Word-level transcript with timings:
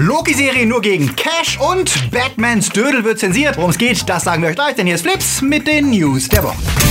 Loki-Serie 0.00 0.64
nur 0.64 0.80
gegen 0.80 1.16
Cash 1.16 1.58
und 1.58 2.12
Batmans 2.12 2.68
Dödel 2.68 3.02
wird 3.02 3.18
zensiert. 3.18 3.56
Worum 3.56 3.70
es 3.70 3.78
geht, 3.78 4.08
das 4.08 4.22
sagen 4.22 4.42
wir 4.42 4.50
euch 4.50 4.54
gleich, 4.54 4.76
denn 4.76 4.86
hier 4.86 4.94
ist 4.94 5.02
Flips 5.02 5.42
mit 5.42 5.66
den 5.66 5.90
News 5.90 6.28
der 6.28 6.44
Woche. 6.44 6.87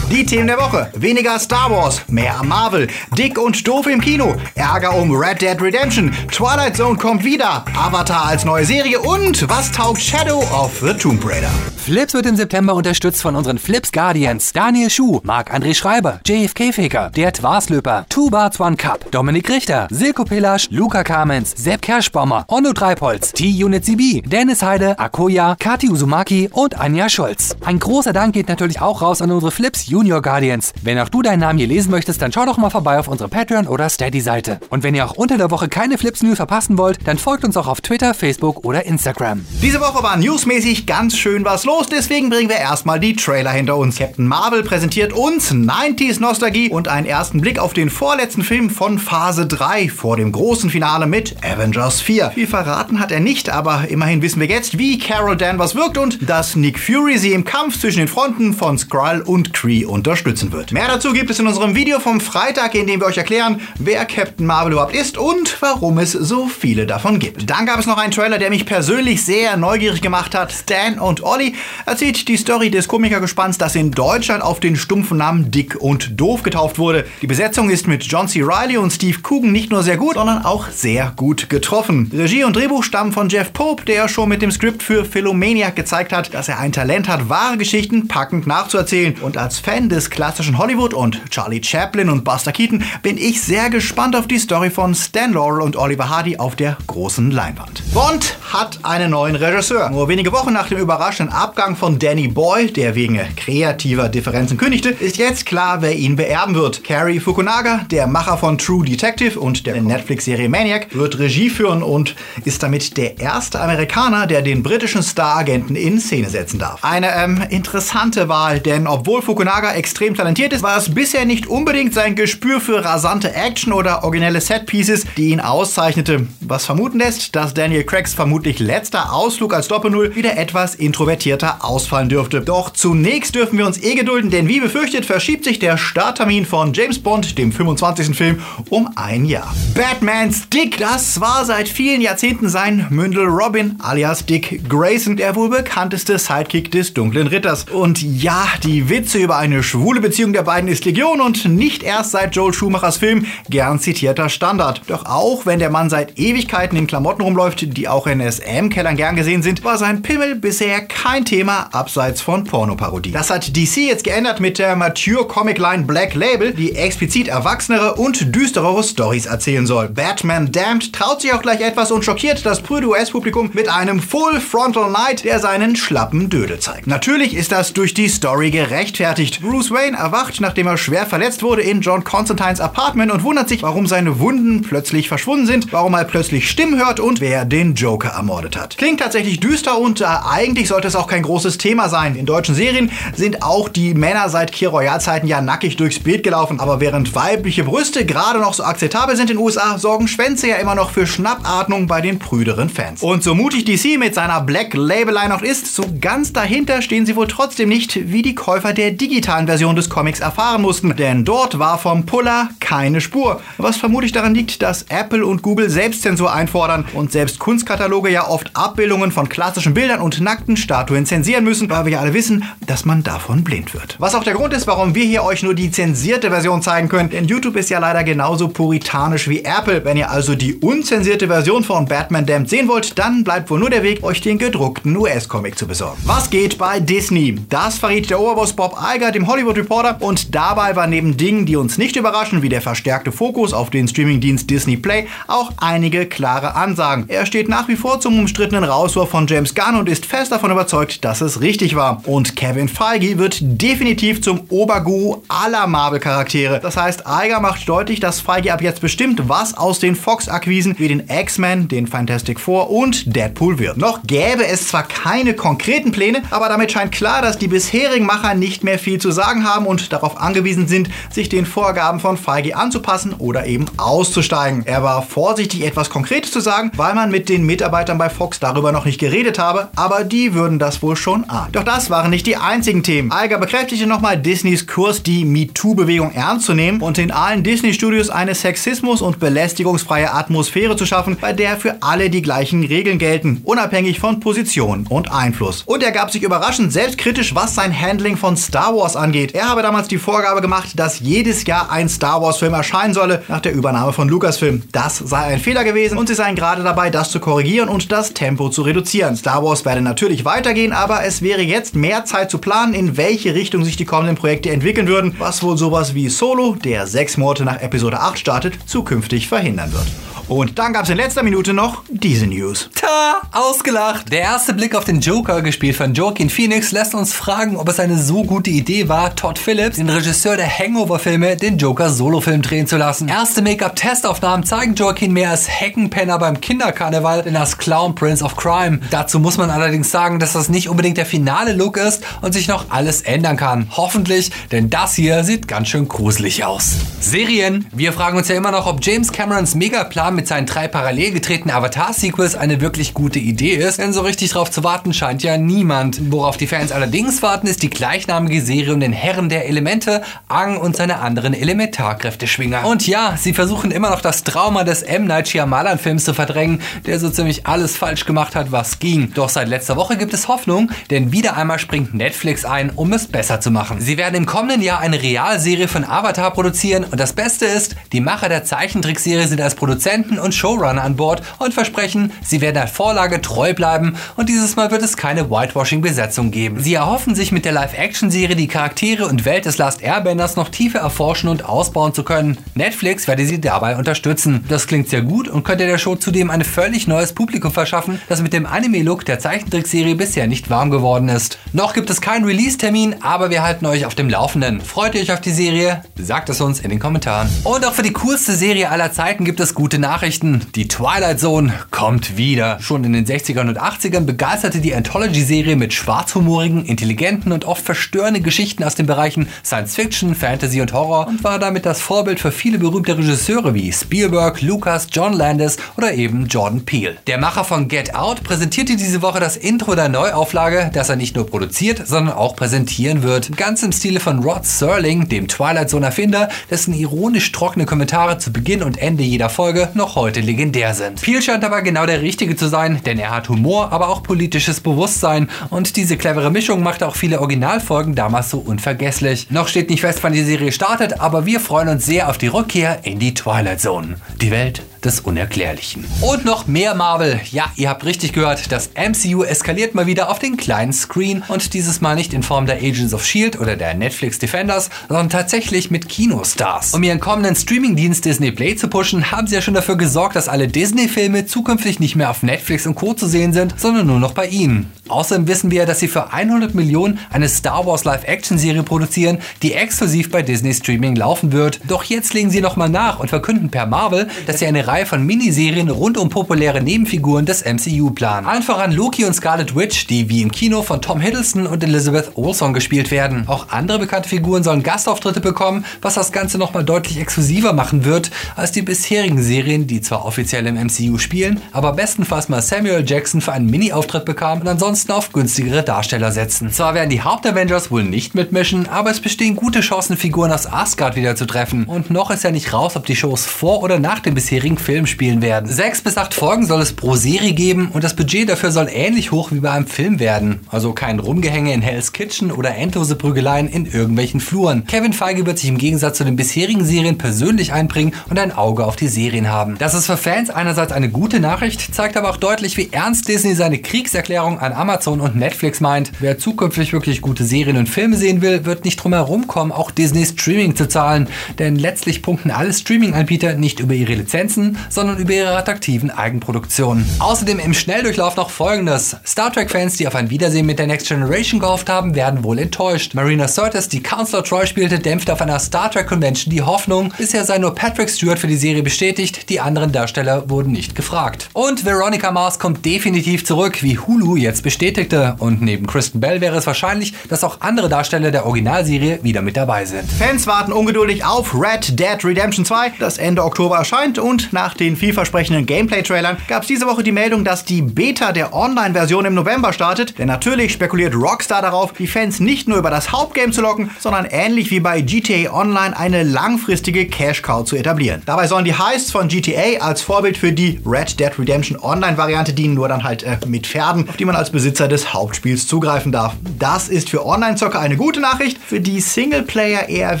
Die 0.14 0.24
Themen 0.24 0.46
der 0.46 0.58
Woche. 0.58 0.92
Weniger 0.94 1.40
Star 1.40 1.68
Wars, 1.72 2.02
mehr 2.06 2.40
Marvel, 2.44 2.86
dick 3.18 3.36
und 3.36 3.66
doof 3.66 3.88
im 3.88 4.00
Kino, 4.00 4.36
Ärger 4.54 4.94
um 4.94 5.10
Red 5.10 5.42
Dead 5.42 5.60
Redemption, 5.60 6.12
Twilight 6.30 6.76
Zone 6.76 6.96
kommt 6.96 7.24
wieder, 7.24 7.64
Avatar 7.76 8.26
als 8.26 8.44
neue 8.44 8.64
Serie 8.64 9.00
und 9.00 9.48
was 9.48 9.72
taugt 9.72 10.00
Shadow 10.00 10.38
of 10.52 10.70
the 10.80 10.94
Tomb 10.94 11.20
Raider? 11.26 11.50
Flips 11.76 12.14
wird 12.14 12.26
im 12.26 12.36
September 12.36 12.74
unterstützt 12.74 13.20
von 13.20 13.34
unseren 13.34 13.58
Flips 13.58 13.90
Guardians, 13.90 14.52
Daniel 14.52 14.88
Schuh, 14.88 15.20
Marc-André 15.24 15.74
Schreiber, 15.74 16.20
JFK 16.24 16.72
Faker, 16.72 17.10
Der 17.10 17.32
Twarslöper, 17.32 18.06
Two 18.08 18.30
Barts 18.30 18.58
One 18.60 18.76
Cup, 18.76 19.10
Dominik 19.10 19.50
Richter, 19.50 19.88
Silko 19.90 20.24
Pelasch, 20.24 20.68
Luca 20.70 21.02
Kamens, 21.02 21.52
Sepp 21.56 21.82
Kerschbaumer, 21.82 22.44
Onno 22.48 22.72
Treipolz, 22.72 23.32
T-Unit 23.32 23.84
CB, 23.84 24.22
Dennis 24.22 24.62
Heide, 24.62 24.98
Akoya, 24.98 25.56
Kati 25.58 25.90
Uzumaki 25.90 26.48
und 26.52 26.80
Anja 26.80 27.10
Scholz. 27.10 27.56
Ein 27.64 27.80
großer 27.80 28.14
Dank 28.14 28.32
geht 28.32 28.48
natürlich 28.48 28.80
auch 28.80 29.02
raus 29.02 29.20
an 29.20 29.30
unsere 29.30 29.50
Flips 29.50 29.86
Junior 30.04 30.20
Guardians. 30.20 30.74
Wenn 30.82 30.98
auch 30.98 31.08
du 31.08 31.22
deinen 31.22 31.40
Namen 31.40 31.58
hier 31.58 31.66
lesen 31.66 31.90
möchtest, 31.90 32.20
dann 32.20 32.30
schau 32.30 32.44
doch 32.44 32.58
mal 32.58 32.68
vorbei 32.68 32.98
auf 32.98 33.08
unsere 33.08 33.30
Patreon 33.30 33.66
oder 33.66 33.88
Steady-Seite. 33.88 34.60
Und 34.68 34.82
wenn 34.82 34.94
ihr 34.94 35.06
auch 35.06 35.14
unter 35.14 35.38
der 35.38 35.50
Woche 35.50 35.68
keine 35.68 35.96
Flips 35.96 36.22
News 36.22 36.36
verpassen 36.36 36.76
wollt, 36.76 36.98
dann 37.06 37.16
folgt 37.16 37.42
uns 37.42 37.56
auch 37.56 37.66
auf 37.66 37.80
Twitter, 37.80 38.12
Facebook 38.12 38.66
oder 38.66 38.84
Instagram. 38.84 39.46
Diese 39.62 39.80
Woche 39.80 40.02
war 40.02 40.18
newsmäßig 40.18 40.84
ganz 40.84 41.16
schön 41.16 41.46
was 41.46 41.64
los, 41.64 41.86
deswegen 41.86 42.28
bringen 42.28 42.50
wir 42.50 42.56
erstmal 42.56 43.00
die 43.00 43.16
Trailer 43.16 43.52
hinter 43.52 43.78
uns. 43.78 43.96
Captain 43.96 44.26
Marvel 44.26 44.62
präsentiert 44.62 45.14
uns 45.14 45.52
90s 45.52 46.20
Nostalgie 46.20 46.68
und 46.68 46.88
einen 46.88 47.06
ersten 47.06 47.40
Blick 47.40 47.58
auf 47.58 47.72
den 47.72 47.88
vorletzten 47.88 48.42
Film 48.42 48.68
von 48.68 48.98
Phase 48.98 49.46
3 49.46 49.88
vor 49.88 50.18
dem 50.18 50.32
großen 50.32 50.68
Finale 50.68 51.06
mit 51.06 51.36
Avengers 51.42 52.02
4. 52.02 52.32
Viel 52.32 52.46
verraten 52.46 53.00
hat 53.00 53.10
er 53.10 53.20
nicht, 53.20 53.48
aber 53.48 53.88
immerhin 53.88 54.20
wissen 54.20 54.40
wir 54.40 54.48
jetzt, 54.48 54.76
wie 54.76 54.98
Carol 54.98 55.38
Danvers 55.38 55.74
wirkt 55.74 55.96
und 55.96 56.28
dass 56.28 56.56
Nick 56.56 56.78
Fury 56.78 57.16
sie 57.16 57.32
im 57.32 57.44
Kampf 57.44 57.80
zwischen 57.80 58.00
den 58.00 58.08
Fronten 58.08 58.52
von 58.52 58.76
Skrull 58.76 59.22
und 59.24 59.54
Kree 59.54 59.86
unterstützen 59.94 60.52
wird. 60.52 60.72
Mehr 60.72 60.88
dazu 60.88 61.12
gibt 61.12 61.30
es 61.30 61.38
in 61.38 61.46
unserem 61.46 61.76
Video 61.76 62.00
vom 62.00 62.20
Freitag, 62.20 62.74
in 62.74 62.88
dem 62.88 63.00
wir 63.00 63.06
euch 63.06 63.16
erklären, 63.16 63.60
wer 63.78 64.04
Captain 64.04 64.44
Marvel 64.44 64.72
überhaupt 64.72 64.94
ist 64.94 65.16
und 65.16 65.56
warum 65.60 65.98
es 65.98 66.12
so 66.12 66.48
viele 66.48 66.84
davon 66.84 67.20
gibt. 67.20 67.48
Dann 67.48 67.64
gab 67.64 67.78
es 67.78 67.86
noch 67.86 67.96
einen 67.96 68.10
Trailer, 68.10 68.38
der 68.38 68.50
mich 68.50 68.66
persönlich 68.66 69.24
sehr 69.24 69.56
neugierig 69.56 70.02
gemacht 70.02 70.34
hat. 70.34 70.52
Stan 70.52 70.98
und 70.98 71.22
Ollie 71.22 71.52
erzählt 71.86 72.26
die 72.26 72.36
Story 72.36 72.70
des 72.70 72.88
Komikergespanns, 72.88 73.56
das 73.56 73.76
in 73.76 73.92
Deutschland 73.92 74.42
auf 74.42 74.58
den 74.58 74.74
stumpfen 74.74 75.18
Namen 75.18 75.52
Dick 75.52 75.76
und 75.80 76.20
Doof 76.20 76.42
getauft 76.42 76.78
wurde. 76.78 77.06
Die 77.22 77.28
Besetzung 77.28 77.70
ist 77.70 77.86
mit 77.86 78.02
John 78.02 78.26
C. 78.26 78.42
Reilly 78.42 78.76
und 78.76 78.92
Steve 78.92 79.18
Coogan 79.22 79.52
nicht 79.52 79.70
nur 79.70 79.84
sehr 79.84 79.96
gut, 79.96 80.14
sondern 80.14 80.44
auch 80.44 80.70
sehr 80.70 81.12
gut 81.14 81.48
getroffen. 81.48 82.10
Regie 82.12 82.42
und 82.42 82.56
Drehbuch 82.56 82.82
stammen 82.82 83.12
von 83.12 83.28
Jeff 83.28 83.52
Pope, 83.52 83.84
der 83.84 84.08
schon 84.08 84.28
mit 84.28 84.42
dem 84.42 84.50
Skript 84.50 84.82
für 84.82 85.04
Philomaniac 85.04 85.76
gezeigt 85.76 86.12
hat, 86.12 86.34
dass 86.34 86.48
er 86.48 86.58
ein 86.58 86.72
Talent 86.72 87.06
hat, 87.06 87.28
wahre 87.28 87.58
Geschichten 87.58 88.08
packend 88.08 88.48
nachzuerzählen. 88.48 89.14
Und 89.20 89.36
als 89.36 89.60
Fan 89.60 89.83
des 89.88 90.10
klassischen 90.10 90.58
Hollywood 90.58 90.94
und 90.94 91.30
Charlie 91.30 91.62
Chaplin 91.62 92.08
und 92.08 92.24
Buster 92.24 92.52
Keaton 92.52 92.82
bin 93.02 93.18
ich 93.18 93.42
sehr 93.42 93.70
gespannt 93.70 94.16
auf 94.16 94.26
die 94.26 94.38
Story 94.38 94.70
von 94.70 94.94
Stan 94.94 95.32
Laurel 95.32 95.62
und 95.62 95.76
Oliver 95.76 96.08
Hardy 96.08 96.36
auf 96.36 96.56
der 96.56 96.76
großen 96.86 97.30
Leinwand. 97.30 97.82
Bond 97.92 98.38
hat 98.52 98.78
einen 98.82 99.10
neuen 99.10 99.36
Regisseur. 99.36 99.90
Nur 99.90 100.08
wenige 100.08 100.32
Wochen 100.32 100.52
nach 100.52 100.68
dem 100.68 100.78
überraschenden 100.78 101.34
Abgang 101.34 101.76
von 101.76 101.98
Danny 101.98 102.28
Boyle, 102.28 102.70
der 102.70 102.94
wegen 102.94 103.20
kreativer 103.36 104.08
Differenzen 104.08 104.56
kündigte, 104.56 104.90
ist 104.90 105.16
jetzt 105.16 105.46
klar, 105.46 105.82
wer 105.82 105.94
ihn 105.94 106.16
beerben 106.16 106.54
wird. 106.54 106.84
Cary 106.84 107.20
Fukunaga, 107.20 107.86
der 107.90 108.06
Macher 108.06 108.38
von 108.38 108.58
True 108.58 108.84
Detective 108.84 109.38
und 109.38 109.66
der 109.66 109.80
Netflix-Serie 109.80 110.48
Maniac, 110.48 110.94
wird 110.94 111.18
Regie 111.18 111.50
führen 111.50 111.82
und 111.82 112.14
ist 112.44 112.62
damit 112.62 112.96
der 112.96 113.18
erste 113.18 113.60
Amerikaner, 113.60 114.26
der 114.26 114.42
den 114.42 114.62
britischen 114.62 115.02
Star-Agenten 115.02 115.76
in 115.76 116.00
Szene 116.00 116.30
setzen 116.30 116.58
darf. 116.58 116.82
Eine 116.82 117.14
ähm, 117.14 117.42
interessante 117.50 118.28
Wahl, 118.28 118.60
denn 118.60 118.86
obwohl 118.86 119.22
Fukunaga 119.22 119.73
extrem 119.74 120.14
talentiert 120.14 120.52
ist, 120.52 120.62
war 120.62 120.78
es 120.78 120.94
bisher 120.94 121.24
nicht 121.24 121.46
unbedingt 121.46 121.92
sein 121.94 122.14
Gespür 122.14 122.60
für 122.60 122.84
rasante 122.84 123.34
Action 123.34 123.72
oder 123.72 124.04
originelle 124.04 124.40
Set-Pieces, 124.40 125.04
die 125.16 125.30
ihn 125.30 125.40
auszeichnete. 125.40 126.26
Was 126.40 126.64
vermuten 126.64 126.98
lässt, 126.98 127.34
dass 127.36 127.54
Daniel 127.54 127.84
Craigs 127.84 128.14
vermutlich 128.14 128.58
letzter 128.58 129.12
Ausflug 129.12 129.52
als 129.54 129.68
Doppel-Null 129.68 130.14
wieder 130.14 130.36
etwas 130.36 130.74
introvertierter 130.74 131.64
ausfallen 131.64 132.08
dürfte. 132.08 132.40
Doch 132.40 132.70
zunächst 132.70 133.34
dürfen 133.34 133.58
wir 133.58 133.66
uns 133.66 133.82
eh 133.82 133.94
gedulden, 133.94 134.30
denn 134.30 134.48
wie 134.48 134.60
befürchtet 134.60 135.06
verschiebt 135.06 135.44
sich 135.44 135.58
der 135.58 135.76
Starttermin 135.76 136.46
von 136.46 136.72
James 136.72 136.98
Bond, 136.98 137.36
dem 137.36 137.52
25. 137.52 138.16
Film, 138.16 138.40
um 138.70 138.88
ein 138.96 139.24
Jahr. 139.24 139.54
Batmans 139.74 140.48
Dick, 140.48 140.78
das 140.78 141.20
war 141.20 141.44
seit 141.44 141.68
vielen 141.68 142.00
Jahrzehnten 142.00 142.48
sein 142.48 142.86
Mündel 142.90 143.26
Robin 143.26 143.76
alias 143.80 144.24
Dick 144.24 144.68
Grayson, 144.68 145.16
der 145.16 145.34
wohl 145.34 145.48
bekannteste 145.48 146.18
Sidekick 146.18 146.70
des 146.70 146.94
dunklen 146.94 147.26
Ritters. 147.26 147.64
Und 147.64 148.02
ja, 148.02 148.46
die 148.62 148.88
Witze 148.88 149.18
über 149.18 149.36
eine 149.36 149.62
schwule 149.64 150.00
Beziehung 150.00 150.32
der 150.32 150.42
beiden 150.42 150.68
ist 150.68 150.84
Legion 150.84 151.20
und 151.20 151.44
nicht 151.46 151.82
erst 151.82 152.12
seit 152.12 152.36
Joel 152.36 152.52
Schumachers 152.52 152.98
Film 152.98 153.26
gern 153.48 153.80
zitierter 153.80 154.28
Standard. 154.28 154.82
Doch 154.86 155.06
auch 155.06 155.46
wenn 155.46 155.58
der 155.58 155.70
Mann 155.70 155.90
seit 155.90 156.18
Ewigkeiten 156.18 156.76
in 156.78 156.86
Klamotten 156.86 157.22
rumläuft, 157.22 157.76
die 157.76 157.88
auch 157.88 158.06
in 158.06 158.20
SM-Kellern 158.20 158.96
gern 158.96 159.16
gesehen 159.16 159.42
sind, 159.42 159.64
war 159.64 159.78
sein 159.78 160.02
Pimmel 160.02 160.36
bisher 160.36 160.82
kein 160.82 161.24
Thema 161.24 161.68
abseits 161.72 162.20
von 162.20 162.44
Pornoparodie. 162.44 163.10
Das 163.10 163.30
hat 163.30 163.56
DC 163.56 163.78
jetzt 163.78 164.04
geändert 164.04 164.40
mit 164.40 164.58
der 164.58 164.76
Mature 164.76 165.26
Comic 165.26 165.58
Line 165.58 165.84
Black 165.84 166.14
Label, 166.14 166.52
die 166.52 166.74
explizit 166.74 167.28
erwachsenere 167.28 167.94
und 167.94 168.34
düsterere 168.34 168.84
Stories 168.84 169.26
erzählen 169.26 169.66
soll. 169.66 169.88
Batman 169.88 170.52
Damned 170.52 170.92
traut 170.92 171.22
sich 171.22 171.32
auch 171.32 171.42
gleich 171.42 171.60
etwas 171.60 171.90
und 171.90 172.04
schockiert 172.04 172.44
das 172.44 172.60
prüde 172.60 172.88
US-Publikum 172.88 173.50
mit 173.54 173.68
einem 173.68 174.00
Full 174.00 174.40
Frontal 174.40 174.90
Night, 174.90 175.24
der 175.24 175.40
seinen 175.40 175.76
schlappen 175.76 176.28
Dödel 176.28 176.58
zeigt. 176.58 176.86
Natürlich 176.86 177.34
ist 177.34 177.52
das 177.52 177.72
durch 177.72 177.94
die 177.94 178.08
Story 178.08 178.50
gerechtfertigt. 178.50 179.42
Bruce 179.54 179.70
Wayne 179.70 179.96
erwacht, 179.96 180.40
nachdem 180.40 180.66
er 180.66 180.76
schwer 180.76 181.06
verletzt 181.06 181.44
wurde, 181.44 181.62
in 181.62 181.80
John 181.80 182.02
Constantines 182.02 182.58
Apartment 182.58 183.12
und 183.12 183.22
wundert 183.22 183.48
sich, 183.48 183.62
warum 183.62 183.86
seine 183.86 184.18
Wunden 184.18 184.62
plötzlich 184.62 185.06
verschwunden 185.06 185.46
sind, 185.46 185.72
warum 185.72 185.94
er 185.94 186.02
plötzlich 186.02 186.50
Stimmen 186.50 186.76
hört 186.76 186.98
und 186.98 187.20
wer 187.20 187.44
den 187.44 187.76
Joker 187.76 188.08
ermordet 188.08 188.56
hat. 188.56 188.76
Klingt 188.76 188.98
tatsächlich 188.98 189.38
düster 189.38 189.78
und 189.78 190.00
äh, 190.00 190.06
eigentlich 190.06 190.66
sollte 190.66 190.88
es 190.88 190.96
auch 190.96 191.06
kein 191.06 191.22
großes 191.22 191.56
Thema 191.58 191.88
sein. 191.88 192.16
In 192.16 192.26
deutschen 192.26 192.56
Serien 192.56 192.90
sind 193.14 193.44
auch 193.44 193.68
die 193.68 193.94
Männer 193.94 194.28
seit 194.28 194.50
Kir 194.50 194.70
Royal-Zeiten 194.70 195.28
ja 195.28 195.40
nackig 195.40 195.76
durchs 195.76 196.00
Bild 196.00 196.24
gelaufen, 196.24 196.58
aber 196.58 196.80
während 196.80 197.14
weibliche 197.14 197.62
Brüste 197.62 198.04
gerade 198.04 198.40
noch 198.40 198.54
so 198.54 198.64
akzeptabel 198.64 199.14
sind 199.14 199.30
in 199.30 199.36
den 199.36 199.44
USA, 199.44 199.78
sorgen 199.78 200.08
Schwänze 200.08 200.48
ja 200.48 200.56
immer 200.56 200.74
noch 200.74 200.90
für 200.90 201.06
Schnappatmung 201.06 201.86
bei 201.86 202.00
den 202.00 202.18
prüderen 202.18 202.70
Fans. 202.70 203.04
Und 203.04 203.22
so 203.22 203.36
mutig 203.36 203.64
DC 203.64 204.00
mit 204.00 204.16
seiner 204.16 204.40
Black 204.40 204.74
Label 204.74 205.14
Line 205.14 205.32
auch 205.32 205.42
ist, 205.42 205.76
so 205.76 205.84
ganz 206.00 206.32
dahinter 206.32 206.82
stehen 206.82 207.06
sie 207.06 207.14
wohl 207.14 207.28
trotzdem 207.28 207.68
nicht, 207.68 208.10
wie 208.10 208.22
die 208.22 208.34
Käufer 208.34 208.72
der 208.72 208.90
digitalen 208.90 209.33
Version 209.42 209.74
des 209.74 209.90
Comics 209.90 210.20
erfahren 210.20 210.62
mussten, 210.62 210.94
denn 210.94 211.24
dort 211.24 211.58
war 211.58 211.76
vom 211.78 212.06
Puller 212.06 212.48
keine 212.60 213.00
Spur. 213.00 213.40
Was 213.58 213.76
vermutlich 213.76 214.12
daran 214.12 214.34
liegt, 214.34 214.62
dass 214.62 214.84
Apple 214.88 215.26
und 215.26 215.42
Google 215.42 215.68
Selbstzensur 215.68 216.32
einfordern 216.32 216.84
und 216.94 217.10
selbst 217.10 217.40
Kunstkataloge 217.40 218.10
ja 218.10 218.28
oft 218.28 218.52
Abbildungen 218.54 219.10
von 219.10 219.28
klassischen 219.28 219.74
Bildern 219.74 220.00
und 220.00 220.20
nackten 220.20 220.56
Statuen 220.56 221.04
zensieren 221.04 221.42
müssen, 221.42 221.68
weil 221.68 221.84
wir 221.84 221.92
ja 221.92 222.00
alle 222.00 222.14
wissen, 222.14 222.44
dass 222.66 222.84
man 222.84 223.02
davon 223.02 223.42
blind 223.42 223.74
wird. 223.74 223.96
Was 223.98 224.14
auch 224.14 224.22
der 224.22 224.34
Grund 224.34 224.54
ist, 224.54 224.68
warum 224.68 224.94
wir 224.94 225.04
hier 225.04 225.24
euch 225.24 225.42
nur 225.42 225.54
die 225.54 225.72
zensierte 225.72 226.30
Version 226.30 226.62
zeigen 226.62 226.88
können, 226.88 227.10
denn 227.10 227.26
YouTube 227.26 227.56
ist 227.56 227.70
ja 227.70 227.80
leider 227.80 228.04
genauso 228.04 228.48
puritanisch 228.48 229.28
wie 229.28 229.44
Apple. 229.44 229.84
Wenn 229.84 229.96
ihr 229.96 230.10
also 230.10 230.36
die 230.36 230.54
unzensierte 230.54 231.26
Version 231.26 231.64
von 231.64 231.86
Batman 231.86 232.24
Damned 232.24 232.48
sehen 232.48 232.68
wollt, 232.68 232.96
dann 232.98 233.24
bleibt 233.24 233.50
wohl 233.50 233.58
nur 233.58 233.70
der 233.70 233.82
Weg, 233.82 234.04
euch 234.04 234.20
den 234.20 234.38
gedruckten 234.38 234.96
US-Comic 234.96 235.58
zu 235.58 235.66
besorgen. 235.66 236.00
Was 236.04 236.30
geht 236.30 236.56
bei 236.58 236.78
Disney? 236.78 237.36
Das 237.48 237.78
verriet 237.78 238.10
der 238.10 238.20
Oberboss 238.20 238.52
Bob 238.52 238.78
Iger 238.94 239.10
dem 239.10 239.23
Hollywood 239.26 239.56
Reporter 239.56 239.96
und 240.00 240.34
dabei 240.34 240.76
war 240.76 240.86
neben 240.86 241.16
Dingen, 241.16 241.46
die 241.46 241.56
uns 241.56 241.78
nicht 241.78 241.96
überraschen, 241.96 242.42
wie 242.42 242.48
der 242.48 242.62
verstärkte 242.62 243.12
Fokus 243.12 243.52
auf 243.52 243.70
den 243.70 243.88
Streamingdienst 243.88 244.48
Disney 244.48 244.76
Play, 244.76 245.06
auch 245.26 245.52
einige 245.58 246.06
klare 246.06 246.54
Ansagen. 246.54 247.04
Er 247.08 247.26
steht 247.26 247.48
nach 247.48 247.68
wie 247.68 247.76
vor 247.76 248.00
zum 248.00 248.18
umstrittenen 248.18 248.64
Rauswurf 248.64 249.10
von 249.10 249.26
James 249.26 249.54
Gunn 249.54 249.76
und 249.76 249.88
ist 249.88 250.06
fest 250.06 250.32
davon 250.32 250.50
überzeugt, 250.50 251.04
dass 251.04 251.20
es 251.20 251.40
richtig 251.40 251.76
war. 251.76 252.02
Und 252.06 252.36
Kevin 252.36 252.68
Feige 252.68 253.18
wird 253.18 253.38
definitiv 253.40 254.22
zum 254.22 254.42
Oberguru 254.48 255.22
aller 255.28 255.66
Marvel-Charaktere. 255.66 256.60
Das 256.60 256.76
heißt, 256.76 257.04
Iger 257.06 257.40
macht 257.40 257.68
deutlich, 257.68 258.00
dass 258.00 258.20
Feige 258.20 258.52
ab 258.52 258.62
jetzt 258.62 258.80
bestimmt, 258.80 259.28
was 259.28 259.56
aus 259.56 259.78
den 259.78 259.96
Fox-Akquisen 259.96 260.78
wie 260.78 260.88
den 260.88 261.08
X-Men, 261.08 261.68
den 261.68 261.86
Fantastic 261.86 262.40
Four 262.40 262.70
und 262.70 263.14
Deadpool 263.14 263.58
wird. 263.58 263.76
Noch 263.76 264.02
gäbe 264.02 264.46
es 264.46 264.68
zwar 264.68 264.82
keine 264.84 265.34
konkreten 265.34 265.92
Pläne, 265.92 266.22
aber 266.30 266.48
damit 266.48 266.72
scheint 266.72 266.92
klar, 266.92 267.22
dass 267.22 267.38
die 267.38 267.48
bisherigen 267.48 268.06
Macher 268.06 268.34
nicht 268.34 268.64
mehr 268.64 268.78
viel 268.78 269.00
zu 269.00 269.10
sagen 269.14 269.48
haben 269.48 269.66
und 269.66 269.92
darauf 269.92 270.20
angewiesen 270.20 270.68
sind, 270.68 270.90
sich 271.10 271.30
den 271.30 271.46
Vorgaben 271.46 272.00
von 272.00 272.18
Feige 272.18 272.56
anzupassen 272.56 273.14
oder 273.14 273.46
eben 273.46 273.66
auszusteigen. 273.78 274.66
Er 274.66 274.82
war 274.82 275.02
vorsichtig, 275.02 275.64
etwas 275.64 275.88
Konkretes 275.88 276.32
zu 276.32 276.40
sagen, 276.40 276.70
weil 276.76 276.94
man 276.94 277.10
mit 277.10 277.28
den 277.28 277.46
Mitarbeitern 277.46 277.96
bei 277.96 278.10
Fox 278.10 278.40
darüber 278.40 278.72
noch 278.72 278.84
nicht 278.84 279.00
geredet 279.00 279.38
habe, 279.38 279.68
aber 279.76 280.04
die 280.04 280.34
würden 280.34 280.58
das 280.58 280.82
wohl 280.82 280.96
schon 280.96 281.28
ahnen. 281.30 281.52
Doch 281.52 281.64
das 281.64 281.88
waren 281.88 282.10
nicht 282.10 282.26
die 282.26 282.36
einzigen 282.36 282.82
Themen. 282.82 283.12
Eiger 283.12 283.38
bekräftigte 283.38 283.86
nochmal 283.86 284.20
Disneys 284.20 284.66
Kurs, 284.66 285.02
die 285.02 285.24
MeToo-Bewegung 285.24 286.12
ernst 286.12 286.46
zu 286.46 286.54
nehmen 286.54 286.80
und 286.80 286.98
in 286.98 287.10
allen 287.10 287.42
Disney-Studios 287.42 288.10
eine 288.10 288.34
sexismus- 288.34 289.02
und 289.02 289.20
belästigungsfreie 289.20 290.12
Atmosphäre 290.12 290.76
zu 290.76 290.86
schaffen, 290.86 291.16
bei 291.20 291.32
der 291.32 291.56
für 291.56 291.76
alle 291.80 292.10
die 292.10 292.22
gleichen 292.22 292.64
Regeln 292.64 292.98
gelten, 292.98 293.40
unabhängig 293.44 294.00
von 294.00 294.20
Position 294.20 294.86
und 294.88 295.12
Einfluss. 295.12 295.62
Und 295.66 295.82
er 295.82 295.92
gab 295.92 296.10
sich 296.10 296.22
überraschend 296.22 296.72
selbstkritisch, 296.72 297.34
was 297.34 297.54
sein 297.54 297.78
Handling 297.78 298.16
von 298.16 298.36
Star 298.36 298.74
Wars 298.76 298.96
angeht. 298.96 299.03
Er 299.34 299.48
habe 299.48 299.62
damals 299.62 299.88
die 299.88 299.98
Vorgabe 299.98 300.40
gemacht, 300.40 300.70
dass 300.76 301.00
jedes 301.00 301.44
Jahr 301.44 301.70
ein 301.70 301.88
Star 301.88 302.22
Wars-Film 302.22 302.54
erscheinen 302.54 302.94
solle, 302.94 303.22
nach 303.28 303.40
der 303.40 303.52
Übernahme 303.52 303.92
von 303.92 304.08
Lucasfilm. 304.08 304.62
Das 304.72 304.98
sei 304.98 305.18
ein 305.18 305.40
Fehler 305.40 305.64
gewesen 305.64 305.98
und 305.98 306.08
sie 306.08 306.14
seien 306.14 306.36
gerade 306.36 306.62
dabei, 306.62 306.90
das 306.90 307.10
zu 307.10 307.20
korrigieren 307.20 307.68
und 307.68 307.92
das 307.92 308.14
Tempo 308.14 308.48
zu 308.48 308.62
reduzieren. 308.62 309.16
Star 309.16 309.44
Wars 309.44 309.64
werde 309.64 309.82
natürlich 309.82 310.24
weitergehen, 310.24 310.72
aber 310.72 311.04
es 311.04 311.20
wäre 311.20 311.42
jetzt 311.42 311.74
mehr 311.74 312.04
Zeit 312.04 312.30
zu 312.30 312.38
planen, 312.38 312.72
in 312.72 312.96
welche 312.96 313.34
Richtung 313.34 313.64
sich 313.64 313.76
die 313.76 313.84
kommenden 313.84 314.16
Projekte 314.16 314.50
entwickeln 314.50 314.88
würden, 314.88 315.14
was 315.18 315.42
wohl 315.42 315.58
sowas 315.58 315.94
wie 315.94 316.08
Solo, 316.08 316.54
der 316.54 316.86
sechs 316.86 317.16
Monate 317.16 317.44
nach 317.44 317.60
Episode 317.60 318.00
8 318.00 318.18
startet, 318.18 318.54
zukünftig 318.66 319.28
verhindern 319.28 319.72
wird. 319.72 319.86
Und 320.26 320.58
dann 320.58 320.72
gab 320.72 320.84
es 320.84 320.90
in 320.90 320.96
letzter 320.96 321.22
Minute 321.22 321.52
noch 321.52 321.82
diese 321.90 322.26
News. 322.26 322.70
Ta, 322.74 323.20
ausgelacht. 323.32 324.10
Der 324.10 324.20
erste 324.20 324.54
Blick 324.54 324.74
auf 324.74 324.84
den 324.84 325.00
Joker, 325.00 325.42
gespielt 325.42 325.76
von 325.76 325.92
Joaquin 325.92 326.30
Phoenix, 326.30 326.72
lässt 326.72 326.94
uns 326.94 327.12
fragen, 327.12 327.56
ob 327.56 327.68
es 327.68 327.78
eine 327.78 327.98
so 327.98 328.24
gute 328.24 328.48
Idee 328.48 328.88
war, 328.88 329.14
Todd 329.14 329.38
Phillips, 329.38 329.76
den 329.76 329.90
Regisseur 329.90 330.36
der 330.36 330.48
Hangover-Filme, 330.48 331.36
den 331.36 331.58
Joker-Solofilm 331.58 332.40
drehen 332.40 332.66
zu 332.66 332.78
lassen. 332.78 333.08
Erste 333.08 333.42
Make-up-Testaufnahmen 333.42 334.46
zeigen 334.46 334.74
Joaquin 334.74 335.12
mehr 335.12 335.30
als 335.30 335.46
Heckenpenner 335.48 336.18
beim 336.18 336.40
Kinderkarneval, 336.40 337.22
denn 337.22 337.36
als 337.36 337.58
Clown 337.58 337.94
Prince 337.94 338.24
of 338.24 338.36
Crime. 338.36 338.80
Dazu 338.90 339.18
muss 339.20 339.36
man 339.36 339.50
allerdings 339.50 339.90
sagen, 339.90 340.18
dass 340.18 340.32
das 340.32 340.48
nicht 340.48 340.70
unbedingt 340.70 340.96
der 340.96 341.06
finale 341.06 341.52
Look 341.52 341.76
ist 341.76 342.02
und 342.22 342.32
sich 342.32 342.48
noch 342.48 342.70
alles 342.70 343.02
ändern 343.02 343.36
kann. 343.36 343.68
Hoffentlich, 343.72 344.30
denn 344.52 344.70
das 344.70 344.94
hier 344.94 345.22
sieht 345.22 345.48
ganz 345.48 345.68
schön 345.68 345.86
gruselig 345.86 346.44
aus. 346.44 346.76
Serien. 347.00 347.66
Wir 347.72 347.92
fragen 347.92 348.16
uns 348.16 348.28
ja 348.28 348.36
immer 348.36 348.52
noch, 348.52 348.66
ob 348.66 348.82
James 348.82 349.12
Camerons 349.12 349.54
Megaplan 349.54 350.13
mit 350.14 350.28
seinen 350.28 350.46
drei 350.46 350.68
parallel 350.68 351.12
getretenen 351.12 351.54
Avatar-Sequels 351.54 352.34
eine 352.34 352.60
wirklich 352.60 352.94
gute 352.94 353.18
Idee 353.18 353.54
ist, 353.54 353.78
denn 353.78 353.92
so 353.92 354.00
richtig 354.00 354.30
drauf 354.30 354.50
zu 354.50 354.64
warten 354.64 354.92
scheint 354.92 355.22
ja 355.22 355.36
niemand. 355.36 356.12
Worauf 356.12 356.36
die 356.36 356.46
Fans 356.46 356.72
allerdings 356.72 357.22
warten, 357.22 357.46
ist 357.46 357.62
die 357.62 357.70
gleichnamige 357.70 358.40
Serie 358.40 358.74
um 358.74 358.80
den 358.80 358.92
Herren 358.92 359.28
der 359.28 359.46
Elemente, 359.46 360.02
Ang 360.28 360.56
und 360.56 360.76
seine 360.76 360.98
anderen 360.98 361.34
Elementarkräfte-Schwinger. 361.34 362.66
Und 362.66 362.86
ja, 362.86 363.16
sie 363.16 363.34
versuchen 363.34 363.70
immer 363.70 363.90
noch 363.90 364.00
das 364.00 364.24
Trauma 364.24 364.64
des 364.64 364.82
M. 364.82 365.06
Night 365.06 365.28
Shyamalan-Films 365.28 366.04
zu 366.04 366.14
verdrängen, 366.14 366.60
der 366.86 366.98
so 366.98 367.10
ziemlich 367.10 367.46
alles 367.46 367.76
falsch 367.76 368.04
gemacht 368.04 368.34
hat, 368.36 368.52
was 368.52 368.78
ging. 368.78 369.12
Doch 369.14 369.28
seit 369.28 369.48
letzter 369.48 369.76
Woche 369.76 369.96
gibt 369.96 370.14
es 370.14 370.28
Hoffnung, 370.28 370.70
denn 370.90 371.12
wieder 371.12 371.36
einmal 371.36 371.58
springt 371.58 371.94
Netflix 371.94 372.44
ein, 372.44 372.70
um 372.70 372.92
es 372.92 373.06
besser 373.06 373.40
zu 373.40 373.50
machen. 373.50 373.80
Sie 373.80 373.96
werden 373.96 374.14
im 374.14 374.26
kommenden 374.26 374.62
Jahr 374.62 374.80
eine 374.80 375.02
Realserie 375.02 375.68
von 375.68 375.84
Avatar 375.84 376.32
produzieren 376.32 376.84
und 376.84 376.98
das 376.98 377.12
Beste 377.12 377.46
ist, 377.46 377.76
die 377.92 378.00
Macher 378.00 378.28
der 378.28 378.44
Zeichentrickserie 378.44 379.26
sind 379.26 379.40
als 379.40 379.54
Produzenten 379.54 380.03
Produzenten 380.04 380.18
und 380.18 380.34
Showrunner 380.34 380.82
an 380.82 380.96
Bord 380.96 381.22
und 381.38 381.54
versprechen, 381.54 382.12
sie 382.22 382.40
werden 382.40 382.54
der 382.54 382.68
Vorlage 382.68 383.20
treu 383.20 383.54
bleiben 383.54 383.96
und 384.16 384.28
dieses 384.28 384.56
Mal 384.56 384.70
wird 384.70 384.82
es 384.82 384.96
keine 384.96 385.30
Whitewashing-Besetzung 385.30 386.30
geben. 386.30 386.60
Sie 386.60 386.74
erhoffen 386.74 387.14
sich 387.14 387.32
mit 387.32 387.44
der 387.44 387.52
Live-Action-Serie 387.52 388.36
die 388.36 388.48
Charaktere 388.48 389.06
und 389.06 389.24
Welt 389.24 389.46
des 389.46 389.58
Last 389.58 389.82
Airbenders 389.82 390.36
noch 390.36 390.48
tiefer 390.48 390.80
erforschen 390.80 391.28
und 391.28 391.44
ausbauen 391.44 391.94
zu 391.94 392.04
können. 392.04 392.38
Netflix 392.54 393.08
werde 393.08 393.26
sie 393.26 393.40
dabei 393.40 393.76
unterstützen. 393.76 394.44
Das 394.48 394.66
klingt 394.66 394.88
sehr 394.88 395.02
gut 395.02 395.28
und 395.28 395.44
könnte 395.44 395.66
der 395.66 395.78
Show 395.78 395.96
zudem 395.96 396.30
ein 396.30 396.44
völlig 396.44 396.86
neues 396.86 397.12
Publikum 397.12 397.50
verschaffen, 397.50 398.00
das 398.08 398.22
mit 398.22 398.32
dem 398.32 398.46
Anime-Look 398.46 399.04
der 399.04 399.18
Zeichentrickserie 399.18 399.94
bisher 399.94 400.26
nicht 400.26 400.50
warm 400.50 400.70
geworden 400.70 401.08
ist. 401.08 401.38
Noch 401.52 401.72
gibt 401.72 401.90
es 401.90 402.00
keinen 402.00 402.24
Release-Termin, 402.24 402.96
aber 403.00 403.30
wir 403.30 403.42
halten 403.42 403.66
euch 403.66 403.86
auf 403.86 403.94
dem 403.94 404.08
Laufenden. 404.08 404.60
Freut 404.60 404.94
ihr 404.94 405.00
euch 405.00 405.12
auf 405.12 405.20
die 405.20 405.32
Serie? 405.32 405.82
Sagt 405.96 406.28
es 406.28 406.40
uns 406.40 406.60
in 406.60 406.70
den 406.70 406.78
Kommentaren. 406.78 407.28
Und 407.44 407.64
auch 407.66 407.74
für 407.74 407.82
die 407.82 407.92
coolste 407.92 408.34
Serie 408.34 408.70
aller 408.70 408.92
Zeiten 408.92 409.24
gibt 409.24 409.40
es 409.40 409.54
gute 409.54 409.78
Nachrichten. 409.78 409.93
Nachrichten. 409.94 410.44
Die 410.56 410.66
Twilight 410.66 411.20
Zone 411.20 411.52
kommt 411.70 412.16
wieder. 412.16 412.58
Schon 412.60 412.82
in 412.82 412.94
den 412.94 413.06
60ern 413.06 413.48
und 413.48 413.60
80ern 413.60 414.00
begeisterte 414.00 414.58
die 414.58 414.74
Anthology-Serie 414.74 415.54
mit 415.54 415.72
schwarzhumorigen, 415.72 416.64
intelligenten 416.64 417.30
und 417.30 417.44
oft 417.44 417.64
verstörenden 417.64 418.24
Geschichten 418.24 418.64
aus 418.64 418.74
den 418.74 418.86
Bereichen 418.86 419.28
Science 419.44 419.76
Fiction, 419.76 420.16
Fantasy 420.16 420.60
und 420.60 420.72
Horror 420.72 421.06
und 421.06 421.22
war 421.22 421.38
damit 421.38 421.64
das 421.64 421.80
Vorbild 421.80 422.18
für 422.18 422.32
viele 422.32 422.58
berühmte 422.58 422.98
Regisseure 422.98 423.54
wie 423.54 423.72
Spielberg, 423.72 424.42
Lucas, 424.42 424.88
John 424.90 425.12
Landis 425.12 425.58
oder 425.76 425.94
eben 425.94 426.26
Jordan 426.26 426.64
Peele. 426.64 426.96
Der 427.06 427.18
Macher 427.18 427.44
von 427.44 427.68
Get 427.68 427.94
Out 427.94 428.24
präsentierte 428.24 428.74
diese 428.74 429.00
Woche 429.00 429.20
das 429.20 429.36
Intro 429.36 429.76
der 429.76 429.88
Neuauflage, 429.88 430.72
das 430.74 430.88
er 430.88 430.96
nicht 430.96 431.14
nur 431.14 431.28
produziert, 431.28 431.86
sondern 431.86 432.16
auch 432.16 432.34
präsentieren 432.34 433.04
wird. 433.04 433.36
Ganz 433.36 433.62
im 433.62 433.70
Stile 433.70 434.00
von 434.00 434.24
Rod 434.24 434.44
Serling, 434.44 435.08
dem 435.08 435.28
Twilight 435.28 435.70
Zone 435.70 435.86
Erfinder, 435.86 436.30
dessen 436.50 436.74
ironisch 436.74 437.30
trockene 437.30 437.64
Kommentare 437.64 438.18
zu 438.18 438.32
Beginn 438.32 438.64
und 438.64 438.78
Ende 438.78 439.04
jeder 439.04 439.28
Folge 439.28 439.70
noch 439.74 439.83
noch 439.84 439.96
heute 439.96 440.20
legendär 440.20 440.72
sind. 440.72 441.02
Peel 441.02 441.20
scheint 441.20 441.44
aber 441.44 441.60
genau 441.60 441.84
der 441.84 442.00
Richtige 442.00 442.36
zu 442.36 442.48
sein, 442.48 442.80
denn 442.86 442.98
er 442.98 443.10
hat 443.10 443.28
Humor, 443.28 443.70
aber 443.70 443.90
auch 443.90 444.02
politisches 444.02 444.60
Bewusstsein 444.60 445.28
und 445.50 445.76
diese 445.76 445.98
clevere 445.98 446.30
Mischung 446.30 446.62
macht 446.62 446.82
auch 446.82 446.96
viele 446.96 447.20
Originalfolgen 447.20 447.94
damals 447.94 448.30
so 448.30 448.38
unvergesslich. 448.38 449.30
Noch 449.30 449.46
steht 449.46 449.68
nicht 449.68 449.82
fest, 449.82 449.98
wann 450.00 450.14
die 450.14 450.22
Serie 450.22 450.52
startet, 450.52 451.00
aber 451.00 451.26
wir 451.26 451.38
freuen 451.38 451.68
uns 451.68 451.84
sehr 451.84 452.08
auf 452.08 452.16
die 452.16 452.28
Rückkehr 452.28 452.78
in 452.84 452.98
die 452.98 453.12
Twilight 453.12 453.60
Zone. 453.60 453.96
Die 454.22 454.30
Welt 454.30 454.62
des 454.84 455.00
Unerklärlichen. 455.00 455.84
Und 456.00 456.24
noch 456.24 456.46
mehr 456.46 456.74
Marvel. 456.74 457.20
Ja, 457.30 457.52
ihr 457.56 457.68
habt 457.68 457.84
richtig 457.84 458.12
gehört, 458.12 458.50
das 458.52 458.70
MCU 458.74 459.22
eskaliert 459.22 459.74
mal 459.74 459.86
wieder 459.86 460.10
auf 460.10 460.18
den 460.18 460.36
kleinen 460.36 460.72
Screen 460.72 461.22
und 461.28 461.54
dieses 461.54 461.80
Mal 461.80 461.94
nicht 461.94 462.12
in 462.12 462.22
Form 462.22 462.46
der 462.46 462.56
Agents 462.56 462.94
of 462.94 463.02
S.H.I.E.L.D. 463.02 463.38
oder 463.38 463.56
der 463.56 463.74
Netflix 463.74 464.18
Defenders, 464.18 464.70
sondern 464.88 465.10
tatsächlich 465.10 465.70
mit 465.70 465.88
Kinostars. 465.88 466.74
Um 466.74 466.82
ihren 466.82 467.00
kommenden 467.00 467.36
Streamingdienst 467.36 468.04
Disney 468.04 468.32
Play 468.32 468.56
zu 468.56 468.68
pushen, 468.68 469.10
haben 469.10 469.26
sie 469.26 469.34
ja 469.34 469.42
schon 469.42 469.54
dafür 469.54 469.76
gesorgt, 469.76 470.16
dass 470.16 470.28
alle 470.28 470.48
Disney-Filme 470.48 471.26
zukünftig 471.26 471.80
nicht 471.80 471.96
mehr 471.96 472.10
auf 472.10 472.22
Netflix 472.22 472.66
und 472.66 472.74
Co. 472.74 472.94
zu 472.94 473.06
sehen 473.06 473.32
sind, 473.32 473.58
sondern 473.58 473.86
nur 473.86 474.00
noch 474.00 474.12
bei 474.12 474.26
ihnen. 474.26 474.72
Außerdem 474.88 475.28
wissen 475.28 475.50
wir, 475.50 475.64
dass 475.64 475.80
sie 475.80 475.88
für 475.88 476.12
100 476.12 476.54
Millionen 476.54 476.98
eine 477.10 477.28
Star 477.28 477.66
Wars 477.66 477.84
Live-Action-Serie 477.84 478.62
produzieren, 478.62 479.18
die 479.42 479.54
exklusiv 479.54 480.10
bei 480.10 480.22
Disney 480.22 480.52
Streaming 480.52 480.94
laufen 480.94 481.32
wird. 481.32 481.60
Doch 481.68 481.84
jetzt 481.84 482.12
legen 482.12 482.30
sie 482.30 482.40
nochmal 482.40 482.68
nach 482.68 482.98
und 483.00 483.08
verkünden 483.08 483.50
per 483.50 483.66
Marvel, 483.66 484.08
dass 484.26 484.40
sie 484.40 484.46
eine 484.46 484.66
Reihe 484.74 484.86
von 484.86 485.06
Miniserien 485.06 485.70
rund 485.70 485.96
um 485.96 486.08
populäre 486.08 486.60
Nebenfiguren 486.60 487.24
des 487.26 487.44
MCU 487.44 487.92
planen. 487.92 488.26
Allen 488.26 488.42
voran 488.42 488.72
Loki 488.72 489.04
und 489.04 489.14
Scarlet 489.14 489.54
Witch, 489.54 489.86
die 489.86 490.08
wie 490.08 490.20
im 490.20 490.32
Kino 490.32 490.62
von 490.62 490.82
Tom 490.82 490.98
Hiddleston 490.98 491.46
und 491.46 491.62
Elizabeth 491.62 492.10
Olsen 492.16 492.52
gespielt 492.52 492.90
werden. 492.90 493.22
Auch 493.28 493.50
andere 493.50 493.78
bekannte 493.78 494.08
Figuren 494.08 494.42
sollen 494.42 494.64
Gastauftritte 494.64 495.20
bekommen, 495.20 495.64
was 495.80 495.94
das 495.94 496.10
Ganze 496.10 496.38
nochmal 496.38 496.64
deutlich 496.64 496.98
exklusiver 496.98 497.52
machen 497.52 497.84
wird 497.84 498.10
als 498.34 498.50
die 498.50 498.62
bisherigen 498.62 499.22
Serien, 499.22 499.68
die 499.68 499.80
zwar 499.80 500.04
offiziell 500.04 500.44
im 500.48 500.56
MCU 500.56 500.98
spielen, 500.98 501.40
aber 501.52 501.74
bestenfalls 501.74 502.28
mal 502.28 502.42
Samuel 502.42 502.84
Jackson 502.84 503.20
für 503.20 503.32
einen 503.32 503.46
Mini-Auftritt 503.46 504.04
bekam 504.04 504.40
und 504.40 504.48
ansonsten 504.48 504.90
auf 504.90 505.12
günstigere 505.12 505.62
Darsteller 505.62 506.10
setzen. 506.10 506.50
Zwar 506.50 506.74
werden 506.74 506.90
die 506.90 507.02
Haupt-Avengers 507.02 507.70
wohl 507.70 507.84
nicht 507.84 508.16
mitmischen, 508.16 508.68
aber 508.68 508.90
es 508.90 508.98
bestehen 508.98 509.36
gute 509.36 509.60
Chancen, 509.60 509.96
Figuren 509.96 510.32
aus 510.32 510.52
Asgard 510.52 510.96
wieder 510.96 511.14
zu 511.14 511.26
treffen. 511.26 511.62
Und 511.66 511.90
noch 511.90 512.10
ist 512.10 512.24
ja 512.24 512.32
nicht 512.32 512.52
raus, 512.52 512.74
ob 512.74 512.86
die 512.86 512.96
Shows 512.96 513.24
vor 513.24 513.62
oder 513.62 513.78
nach 513.78 514.00
dem 514.00 514.14
bisherigen 514.14 514.58
Film 514.64 514.86
spielen 514.86 515.20
werden. 515.20 515.48
Sechs 515.48 515.82
bis 515.82 515.98
acht 515.98 516.14
Folgen 516.14 516.46
soll 516.46 516.62
es 516.62 516.72
pro 516.72 516.96
Serie 516.96 517.34
geben 517.34 517.68
und 517.72 517.84
das 517.84 517.94
Budget 517.94 518.30
dafür 518.30 518.50
soll 518.50 518.68
ähnlich 518.72 519.12
hoch 519.12 519.30
wie 519.30 519.40
bei 519.40 519.50
einem 519.50 519.66
Film 519.66 520.00
werden. 520.00 520.40
Also 520.48 520.72
kein 520.72 521.00
Rumgehänge 521.00 521.52
in 521.52 521.60
Hell's 521.60 521.92
Kitchen 521.92 522.32
oder 522.32 522.54
endlose 522.56 522.96
Prügeleien 522.96 523.46
in 523.46 523.66
irgendwelchen 523.66 524.20
Fluren. 524.20 524.66
Kevin 524.66 524.94
Feige 524.94 525.26
wird 525.26 525.38
sich 525.38 525.50
im 525.50 525.58
Gegensatz 525.58 525.98
zu 525.98 526.04
den 526.04 526.16
bisherigen 526.16 526.64
Serien 526.64 526.96
persönlich 526.96 527.52
einbringen 527.52 527.92
und 528.08 528.18
ein 528.18 528.32
Auge 528.32 528.64
auf 528.64 528.76
die 528.76 528.88
Serien 528.88 529.28
haben. 529.28 529.58
Das 529.58 529.74
ist 529.74 529.86
für 529.86 529.98
Fans 529.98 530.30
einerseits 530.30 530.72
eine 530.72 530.88
gute 530.88 531.20
Nachricht, 531.20 531.74
zeigt 531.74 531.98
aber 531.98 532.08
auch 532.08 532.16
deutlich, 532.16 532.56
wie 532.56 532.70
ernst 532.72 533.06
Disney 533.06 533.34
seine 533.34 533.58
Kriegserklärung 533.58 534.38
an 534.38 534.54
Amazon 534.54 535.00
und 535.00 535.14
Netflix 535.14 535.60
meint, 535.60 535.92
wer 536.00 536.16
zukünftig 536.16 536.72
wirklich 536.72 537.02
gute 537.02 537.24
Serien 537.24 537.58
und 537.58 537.68
Filme 537.68 537.96
sehen 537.96 538.22
will, 538.22 538.46
wird 538.46 538.64
nicht 538.64 538.76
drum 538.76 538.94
herum 538.94 539.26
kommen, 539.26 539.52
auch 539.52 539.70
Disney 539.70 540.06
Streaming 540.06 540.56
zu 540.56 540.68
zahlen. 540.68 541.08
Denn 541.38 541.56
letztlich 541.56 542.00
punkten 542.00 542.30
alle 542.30 542.52
Streaming-Anbieter 542.52 543.34
nicht 543.34 543.60
über 543.60 543.74
ihre 543.74 543.94
Lizenzen, 543.94 544.53
sondern 544.68 544.98
über 544.98 545.12
ihre 545.12 545.36
attraktiven 545.36 545.90
Eigenproduktionen. 545.90 546.88
Außerdem 546.98 547.38
im 547.38 547.54
Schnelldurchlauf 547.54 548.16
noch 548.16 548.30
folgendes. 548.30 548.96
Star 549.06 549.32
Trek-Fans, 549.32 549.76
die 549.76 549.86
auf 549.86 549.94
ein 549.94 550.10
Wiedersehen 550.10 550.46
mit 550.46 550.58
der 550.58 550.66
Next 550.66 550.88
Generation 550.88 551.40
gehofft 551.40 551.68
haben, 551.68 551.94
werden 551.94 552.24
wohl 552.24 552.38
enttäuscht. 552.38 552.94
Marina 552.94 553.28
Sirtis, 553.28 553.68
die 553.68 553.82
Counselor 553.82 554.24
Troy 554.24 554.46
spielte, 554.46 554.78
dämpfte 554.78 555.12
auf 555.12 555.20
einer 555.20 555.38
Star 555.38 555.70
Trek 555.70 555.86
Convention 555.86 556.32
die 556.32 556.42
Hoffnung. 556.42 556.92
Bisher 556.96 557.24
sei 557.24 557.38
nur 557.38 557.54
Patrick 557.54 557.90
Stewart 557.90 558.18
für 558.18 558.26
die 558.26 558.36
Serie 558.36 558.62
bestätigt, 558.62 559.28
die 559.28 559.40
anderen 559.40 559.72
Darsteller 559.72 560.28
wurden 560.28 560.52
nicht 560.52 560.74
gefragt. 560.74 561.28
Und 561.32 561.64
Veronica 561.64 562.10
Mars 562.10 562.38
kommt 562.38 562.64
definitiv 562.64 563.24
zurück, 563.24 563.62
wie 563.62 563.78
Hulu 563.78 564.16
jetzt 564.16 564.42
bestätigte. 564.42 565.16
Und 565.18 565.42
neben 565.42 565.66
Kristen 565.66 566.00
Bell 566.00 566.20
wäre 566.20 566.36
es 566.36 566.46
wahrscheinlich, 566.46 566.94
dass 567.08 567.24
auch 567.24 567.40
andere 567.40 567.68
Darsteller 567.68 568.10
der 568.10 568.26
Originalserie 568.26 569.00
wieder 569.02 569.22
mit 569.22 569.36
dabei 569.36 569.64
sind. 569.64 569.90
Fans 569.90 570.26
warten 570.26 570.52
ungeduldig 570.52 571.04
auf 571.04 571.34
Red 571.34 571.78
Dead 571.78 572.04
Redemption 572.04 572.44
2, 572.44 572.74
das 572.78 572.98
Ende 572.98 573.24
Oktober 573.24 573.56
erscheint 573.56 573.98
und 573.98 574.32
nach 574.34 574.52
den 574.52 574.76
vielversprechenden 574.76 575.46
Gameplay-Trailern 575.46 576.18
gab 576.28 576.42
es 576.42 576.48
diese 576.48 576.66
Woche 576.66 576.82
die 576.82 576.92
Meldung, 576.92 577.24
dass 577.24 577.46
die 577.46 577.62
Beta 577.62 578.12
der 578.12 578.34
Online-Version 578.34 579.06
im 579.06 579.14
November 579.14 579.54
startet, 579.54 579.98
denn 579.98 580.08
natürlich 580.08 580.52
spekuliert 580.52 580.94
Rockstar 580.94 581.40
darauf, 581.40 581.72
die 581.72 581.86
Fans 581.86 582.20
nicht 582.20 582.48
nur 582.48 582.58
über 582.58 582.70
das 582.70 582.92
Hauptgame 582.92 583.32
zu 583.32 583.40
locken, 583.40 583.70
sondern 583.78 584.04
ähnlich 584.04 584.50
wie 584.50 584.60
bei 584.60 584.82
GTA 584.82 585.32
Online 585.32 585.76
eine 585.78 586.02
langfristige 586.02 586.86
Cash-Cow 586.86 587.44
zu 587.44 587.56
etablieren. 587.56 588.02
Dabei 588.04 588.26
sollen 588.26 588.44
die 588.44 588.54
Heists 588.54 588.90
von 588.90 589.08
GTA 589.08 589.60
als 589.60 589.80
Vorbild 589.80 590.18
für 590.18 590.32
die 590.32 590.60
Red 590.66 590.98
Dead 590.98 591.16
Redemption 591.18 591.58
Online-Variante 591.58 592.32
dienen, 592.32 592.54
nur 592.54 592.68
dann 592.68 592.84
halt 592.84 593.04
äh, 593.04 593.16
mit 593.26 593.46
Pferden, 593.46 593.88
auf 593.88 593.96
die 593.96 594.04
man 594.04 594.16
als 594.16 594.30
Besitzer 594.30 594.68
des 594.68 594.92
Hauptspiels 594.92 595.46
zugreifen 595.46 595.92
darf. 595.92 596.14
Das 596.38 596.68
ist 596.68 596.90
für 596.90 597.06
Online-Zocker 597.06 597.60
eine 597.60 597.76
gute 597.76 598.00
Nachricht, 598.00 598.38
für 598.44 598.60
die 598.60 598.80
Singleplayer 598.80 599.68
eher 599.68 600.00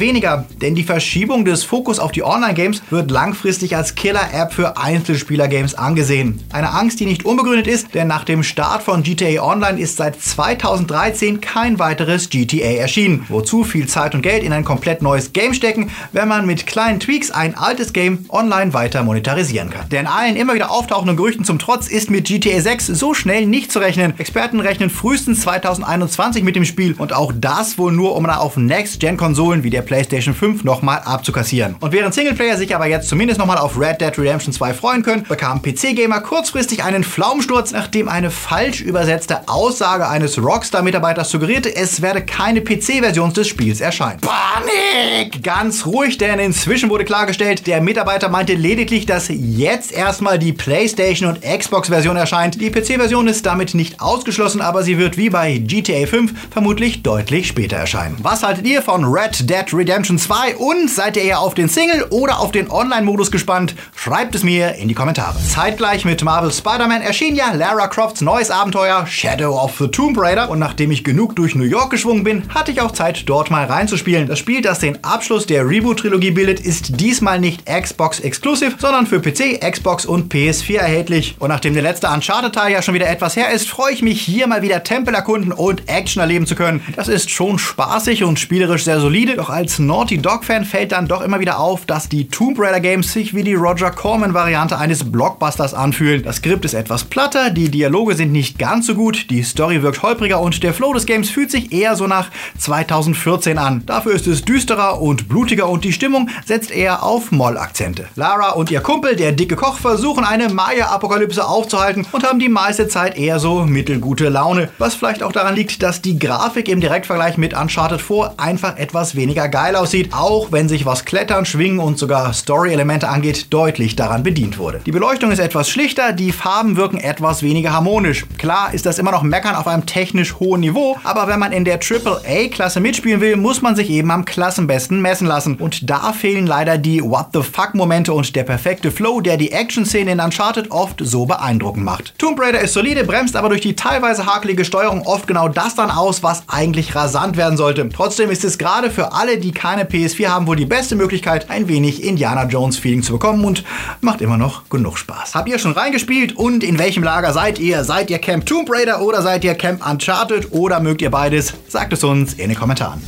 weniger, 0.00 0.44
denn 0.60 0.74
die 0.74 0.82
Verschiebung 0.82 1.44
des 1.44 1.62
Fokus 1.62 2.00
auf 2.00 2.10
die 2.10 2.24
Online-Games 2.24 2.82
wird 2.90 3.10
langfristig 3.12 3.76
als 3.76 3.94
Killer-App 4.24 4.52
für 4.52 4.76
Einzelspieler-Games 4.76 5.74
angesehen. 5.74 6.40
Eine 6.52 6.72
Angst, 6.72 7.00
die 7.00 7.06
nicht 7.06 7.24
unbegründet 7.24 7.66
ist, 7.66 7.94
denn 7.94 8.08
nach 8.08 8.24
dem 8.24 8.42
Start 8.42 8.82
von 8.82 9.02
GTA 9.02 9.42
Online 9.42 9.78
ist 9.78 9.96
seit 9.96 10.20
2013 10.20 11.40
kein 11.40 11.78
weiteres 11.78 12.30
GTA 12.30 12.78
erschienen, 12.78 13.24
wozu 13.28 13.64
viel 13.64 13.86
Zeit 13.86 14.14
und 14.14 14.22
Geld 14.22 14.42
in 14.42 14.52
ein 14.52 14.64
komplett 14.64 15.02
neues 15.02 15.32
Game 15.32 15.54
stecken, 15.54 15.90
wenn 16.12 16.28
man 16.28 16.46
mit 16.46 16.66
kleinen 16.66 17.00
Tweaks 17.00 17.30
ein 17.30 17.56
altes 17.56 17.92
Game 17.92 18.26
online 18.28 18.72
weiter 18.72 19.02
monetarisieren 19.02 19.70
kann. 19.70 19.88
Denn 19.90 20.06
allen 20.06 20.36
immer 20.36 20.54
wieder 20.54 20.70
auftauchenden 20.70 21.16
Gerüchten 21.16 21.44
zum 21.44 21.58
Trotz 21.58 21.88
ist 21.88 22.10
mit 22.10 22.24
GTA 22.24 22.60
6 22.60 22.86
so 22.86 23.14
schnell 23.14 23.46
nicht 23.46 23.72
zu 23.72 23.78
rechnen. 23.78 24.14
Experten 24.18 24.60
rechnen 24.60 24.90
frühestens 24.90 25.42
2021 25.42 26.42
mit 26.42 26.56
dem 26.56 26.64
Spiel 26.64 26.94
und 26.96 27.12
auch 27.12 27.32
das 27.36 27.78
wohl 27.78 27.92
nur, 27.92 28.16
um 28.16 28.24
dann 28.24 28.36
auf 28.36 28.56
Next-Gen-Konsolen 28.56 29.62
wie 29.64 29.70
der 29.70 29.82
PlayStation 29.82 30.34
5 30.34 30.64
nochmal 30.64 31.00
abzukassieren. 31.04 31.76
Und 31.80 31.92
während 31.92 32.14
Singleplayer 32.14 32.56
sich 32.56 32.74
aber 32.74 32.86
jetzt 32.86 33.08
zumindest 33.08 33.38
nochmal 33.38 33.58
auf 33.58 33.78
Red 33.78 34.00
Dead 34.00 34.13
Redemption 34.18 34.52
2 34.52 34.74
freuen 34.74 35.02
können, 35.02 35.24
bekamen 35.28 35.62
PC-Gamer 35.62 36.20
kurzfristig 36.20 36.84
einen 36.84 37.04
Pflaumensturz, 37.04 37.72
nachdem 37.72 38.08
eine 38.08 38.30
falsch 38.30 38.80
übersetzte 38.80 39.48
Aussage 39.48 40.08
eines 40.08 40.42
Rockstar-Mitarbeiters 40.42 41.30
suggerierte, 41.30 41.74
es 41.74 42.02
werde 42.02 42.24
keine 42.24 42.60
PC-Version 42.60 43.32
des 43.32 43.48
Spiels 43.48 43.80
erscheinen. 43.80 44.20
Panik! 44.20 45.42
Ganz 45.42 45.86
ruhig, 45.86 46.18
denn 46.18 46.38
inzwischen 46.38 46.90
wurde 46.90 47.04
klargestellt, 47.04 47.66
der 47.66 47.80
Mitarbeiter 47.80 48.28
meinte 48.28 48.54
lediglich, 48.54 49.06
dass 49.06 49.28
jetzt 49.30 49.92
erstmal 49.92 50.38
die 50.38 50.52
PlayStation 50.52 51.28
und 51.28 51.42
Xbox-Version 51.42 52.16
erscheint. 52.16 52.60
Die 52.60 52.70
PC-Version 52.70 53.28
ist 53.28 53.46
damit 53.46 53.74
nicht 53.74 54.00
ausgeschlossen, 54.00 54.60
aber 54.60 54.82
sie 54.82 54.98
wird 54.98 55.16
wie 55.16 55.30
bei 55.30 55.58
GTA 55.58 56.06
5 56.06 56.32
vermutlich 56.50 57.02
deutlich 57.02 57.48
später 57.48 57.76
erscheinen. 57.76 58.16
Was 58.22 58.42
haltet 58.42 58.66
ihr 58.66 58.82
von 58.82 59.04
Red 59.04 59.48
Dead 59.48 59.72
Redemption 59.72 60.18
2 60.18 60.56
und 60.56 60.90
seid 60.90 61.16
ihr 61.16 61.24
eher 61.24 61.40
auf 61.40 61.54
den 61.54 61.68
Single 61.68 62.06
oder 62.10 62.40
auf 62.40 62.52
den 62.52 62.70
Online-Modus 62.70 63.30
gespannt? 63.30 63.74
Schreibt 64.04 64.34
es 64.34 64.42
mir 64.42 64.74
in 64.74 64.88
die 64.88 64.94
Kommentare. 64.94 65.38
Zeitgleich 65.48 66.04
mit 66.04 66.22
Marvel 66.22 66.52
Spider-Man 66.52 67.00
erschien 67.00 67.34
ja 67.34 67.54
Lara 67.54 67.86
Crofts 67.86 68.20
neues 68.20 68.50
Abenteuer 68.50 69.06
Shadow 69.06 69.58
of 69.58 69.78
the 69.78 69.88
Tomb 69.88 70.18
Raider 70.18 70.50
und 70.50 70.58
nachdem 70.58 70.90
ich 70.90 71.04
genug 71.04 71.34
durch 71.36 71.54
New 71.54 71.64
York 71.64 71.88
geschwungen 71.88 72.22
bin, 72.22 72.42
hatte 72.50 72.70
ich 72.70 72.82
auch 72.82 72.90
Zeit, 72.90 73.26
dort 73.26 73.50
mal 73.50 73.64
reinzuspielen. 73.64 74.28
Das 74.28 74.38
Spiel, 74.38 74.60
das 74.60 74.80
den 74.80 75.02
Abschluss 75.02 75.46
der 75.46 75.66
Reboot-Trilogie 75.66 76.32
bildet, 76.32 76.60
ist 76.60 77.00
diesmal 77.00 77.40
nicht 77.40 77.64
Xbox-exclusive, 77.64 78.74
sondern 78.78 79.06
für 79.06 79.20
PC, 79.20 79.62
Xbox 79.72 80.04
und 80.04 80.30
PS4 80.30 80.80
erhältlich. 80.80 81.36
Und 81.38 81.48
nachdem 81.48 81.72
der 81.72 81.82
letzte 81.82 82.08
Uncharted-Teil 82.08 82.72
ja 82.72 82.82
schon 82.82 82.92
wieder 82.92 83.08
etwas 83.08 83.36
her 83.36 83.52
ist, 83.52 83.70
freue 83.70 83.94
ich 83.94 84.02
mich 84.02 84.20
hier 84.20 84.46
mal 84.46 84.60
wieder 84.60 84.84
Tempel 84.84 85.14
erkunden 85.14 85.50
und 85.50 85.88
Action 85.88 86.20
erleben 86.20 86.46
zu 86.46 86.56
können. 86.56 86.82
Das 86.94 87.08
ist 87.08 87.30
schon 87.30 87.58
spaßig 87.58 88.22
und 88.22 88.38
spielerisch 88.38 88.84
sehr 88.84 89.00
solide, 89.00 89.36
doch 89.36 89.48
als 89.48 89.78
Naughty 89.78 90.18
Dog-Fan 90.18 90.66
fällt 90.66 90.92
dann 90.92 91.08
doch 91.08 91.22
immer 91.22 91.40
wieder 91.40 91.58
auf, 91.58 91.86
dass 91.86 92.10
die 92.10 92.28
Tomb 92.28 92.58
Raider 92.58 92.80
Games 92.80 93.10
sich 93.10 93.32
wie 93.32 93.42
die 93.42 93.54
Roger 93.54 93.93
Corman-Variante 93.94 94.78
eines 94.78 95.10
Blockbusters 95.10 95.74
anfühlen. 95.74 96.22
Das 96.22 96.36
Skript 96.36 96.64
ist 96.64 96.74
etwas 96.74 97.04
platter, 97.04 97.50
die 97.50 97.70
Dialoge 97.70 98.14
sind 98.14 98.32
nicht 98.32 98.58
ganz 98.58 98.86
so 98.86 98.94
gut, 98.94 99.30
die 99.30 99.42
Story 99.42 99.82
wirkt 99.82 100.02
holpriger 100.02 100.40
und 100.40 100.62
der 100.62 100.74
Flow 100.74 100.92
des 100.92 101.06
Games 101.06 101.30
fühlt 101.30 101.50
sich 101.50 101.72
eher 101.72 101.96
so 101.96 102.06
nach 102.06 102.30
2014 102.58 103.58
an. 103.58 103.82
Dafür 103.86 104.12
ist 104.12 104.26
es 104.26 104.44
düsterer 104.44 105.00
und 105.00 105.28
blutiger 105.28 105.68
und 105.68 105.84
die 105.84 105.92
Stimmung 105.92 106.28
setzt 106.44 106.70
eher 106.70 107.02
auf 107.02 107.32
Moll-Akzente. 107.32 108.06
Lara 108.16 108.50
und 108.50 108.70
ihr 108.70 108.80
Kumpel, 108.80 109.16
der 109.16 109.32
dicke 109.32 109.56
Koch, 109.56 109.78
versuchen 109.78 110.24
eine 110.24 110.48
Maya-Apokalypse 110.48 111.46
aufzuhalten 111.46 112.06
und 112.12 112.24
haben 112.24 112.38
die 112.38 112.48
meiste 112.48 112.88
Zeit 112.88 113.16
eher 113.16 113.38
so 113.38 113.64
mittelgute 113.64 114.28
Laune. 114.28 114.70
Was 114.78 114.94
vielleicht 114.94 115.22
auch 115.22 115.32
daran 115.32 115.54
liegt, 115.54 115.82
dass 115.82 116.02
die 116.02 116.18
Grafik 116.18 116.68
im 116.68 116.80
Direktvergleich 116.80 117.36
mit 117.36 117.54
Uncharted 117.54 118.02
4 118.02 118.34
einfach 118.36 118.76
etwas 118.76 119.14
weniger 119.14 119.48
geil 119.48 119.76
aussieht, 119.76 120.12
auch 120.12 120.52
wenn 120.52 120.68
sich 120.68 120.86
was 120.86 121.04
Klettern, 121.04 121.46
Schwingen 121.46 121.78
und 121.78 121.98
sogar 121.98 122.32
Story-Elemente 122.32 123.08
angeht, 123.08 123.52
deutlich 123.52 123.83
daran 123.94 124.22
bedient 124.22 124.58
wurde. 124.58 124.80
Die 124.86 124.92
Beleuchtung 124.92 125.30
ist 125.30 125.38
etwas 125.38 125.68
schlichter, 125.68 126.12
die 126.12 126.32
Farben 126.32 126.76
wirken 126.76 126.98
etwas 126.98 127.42
weniger 127.42 127.72
harmonisch. 127.72 128.26
Klar 128.38 128.72
ist 128.72 128.86
das 128.86 128.98
immer 128.98 129.12
noch 129.12 129.22
Meckern 129.22 129.54
auf 129.54 129.66
einem 129.66 129.86
technisch 129.86 130.38
hohen 130.40 130.60
Niveau, 130.60 130.96
aber 131.04 131.28
wenn 131.28 131.38
man 131.38 131.52
in 131.52 131.64
der 131.64 131.78
AAA-Klasse 131.78 132.80
mitspielen 132.80 133.20
will, 133.20 133.36
muss 133.36 133.62
man 133.62 133.76
sich 133.76 133.90
eben 133.90 134.10
am 134.10 134.24
Klassenbesten 134.24 135.00
messen 135.00 135.26
lassen. 135.26 135.56
Und 135.56 135.90
da 135.90 136.12
fehlen 136.12 136.46
leider 136.46 136.78
die 136.78 137.02
What 137.02 137.28
the 137.32 137.42
fuck-Momente 137.42 138.12
und 138.12 138.34
der 138.34 138.44
perfekte 138.44 138.90
Flow, 138.90 139.20
der 139.20 139.36
die 139.36 139.52
Action-Szene 139.52 140.12
in 140.12 140.20
Uncharted 140.20 140.70
oft 140.70 141.00
so 141.02 141.26
beeindruckend 141.26 141.84
macht. 141.84 142.14
Tomb 142.18 142.40
Raider 142.40 142.60
ist 142.60 142.72
solide, 142.72 143.04
bremst 143.04 143.36
aber 143.36 143.48
durch 143.48 143.60
die 143.60 143.76
teilweise 143.76 144.26
hakelige 144.26 144.64
Steuerung 144.64 145.02
oft 145.02 145.26
genau 145.26 145.48
das 145.48 145.74
dann 145.74 145.90
aus, 145.90 146.22
was 146.22 146.44
eigentlich 146.48 146.94
rasant 146.94 147.36
werden 147.36 147.56
sollte. 147.56 147.88
Trotzdem 147.88 148.30
ist 148.30 148.44
es 148.44 148.58
gerade 148.58 148.90
für 148.90 149.12
alle, 149.12 149.38
die 149.38 149.52
keine 149.52 149.84
PS4 149.84 150.28
haben, 150.28 150.46
wohl 150.46 150.56
die 150.56 150.66
beste 150.66 150.96
Möglichkeit, 150.96 151.50
ein 151.50 151.68
wenig 151.68 152.04
Indiana 152.04 152.44
Jones-Feeling 152.44 153.02
zu 153.02 153.12
bekommen 153.14 153.44
und 153.44 153.64
macht 154.00 154.20
immer 154.20 154.36
noch 154.36 154.68
genug 154.68 154.98
Spaß. 154.98 155.34
Habt 155.34 155.48
ihr 155.48 155.58
schon 155.58 155.72
reingespielt 155.72 156.36
und 156.36 156.64
in 156.64 156.78
welchem 156.78 157.02
Lager 157.02 157.32
seid 157.32 157.58
ihr? 157.58 157.84
Seid 157.84 158.10
ihr 158.10 158.18
Camp 158.18 158.46
Tomb 158.46 158.68
Raider 158.70 159.02
oder 159.02 159.22
seid 159.22 159.44
ihr 159.44 159.54
Camp 159.54 159.86
Uncharted 159.86 160.52
oder 160.52 160.80
mögt 160.80 161.02
ihr 161.02 161.10
beides? 161.10 161.54
Sagt 161.68 161.92
es 161.92 162.04
uns 162.04 162.34
in 162.34 162.48
den 162.48 162.58
Kommentaren. 162.58 163.02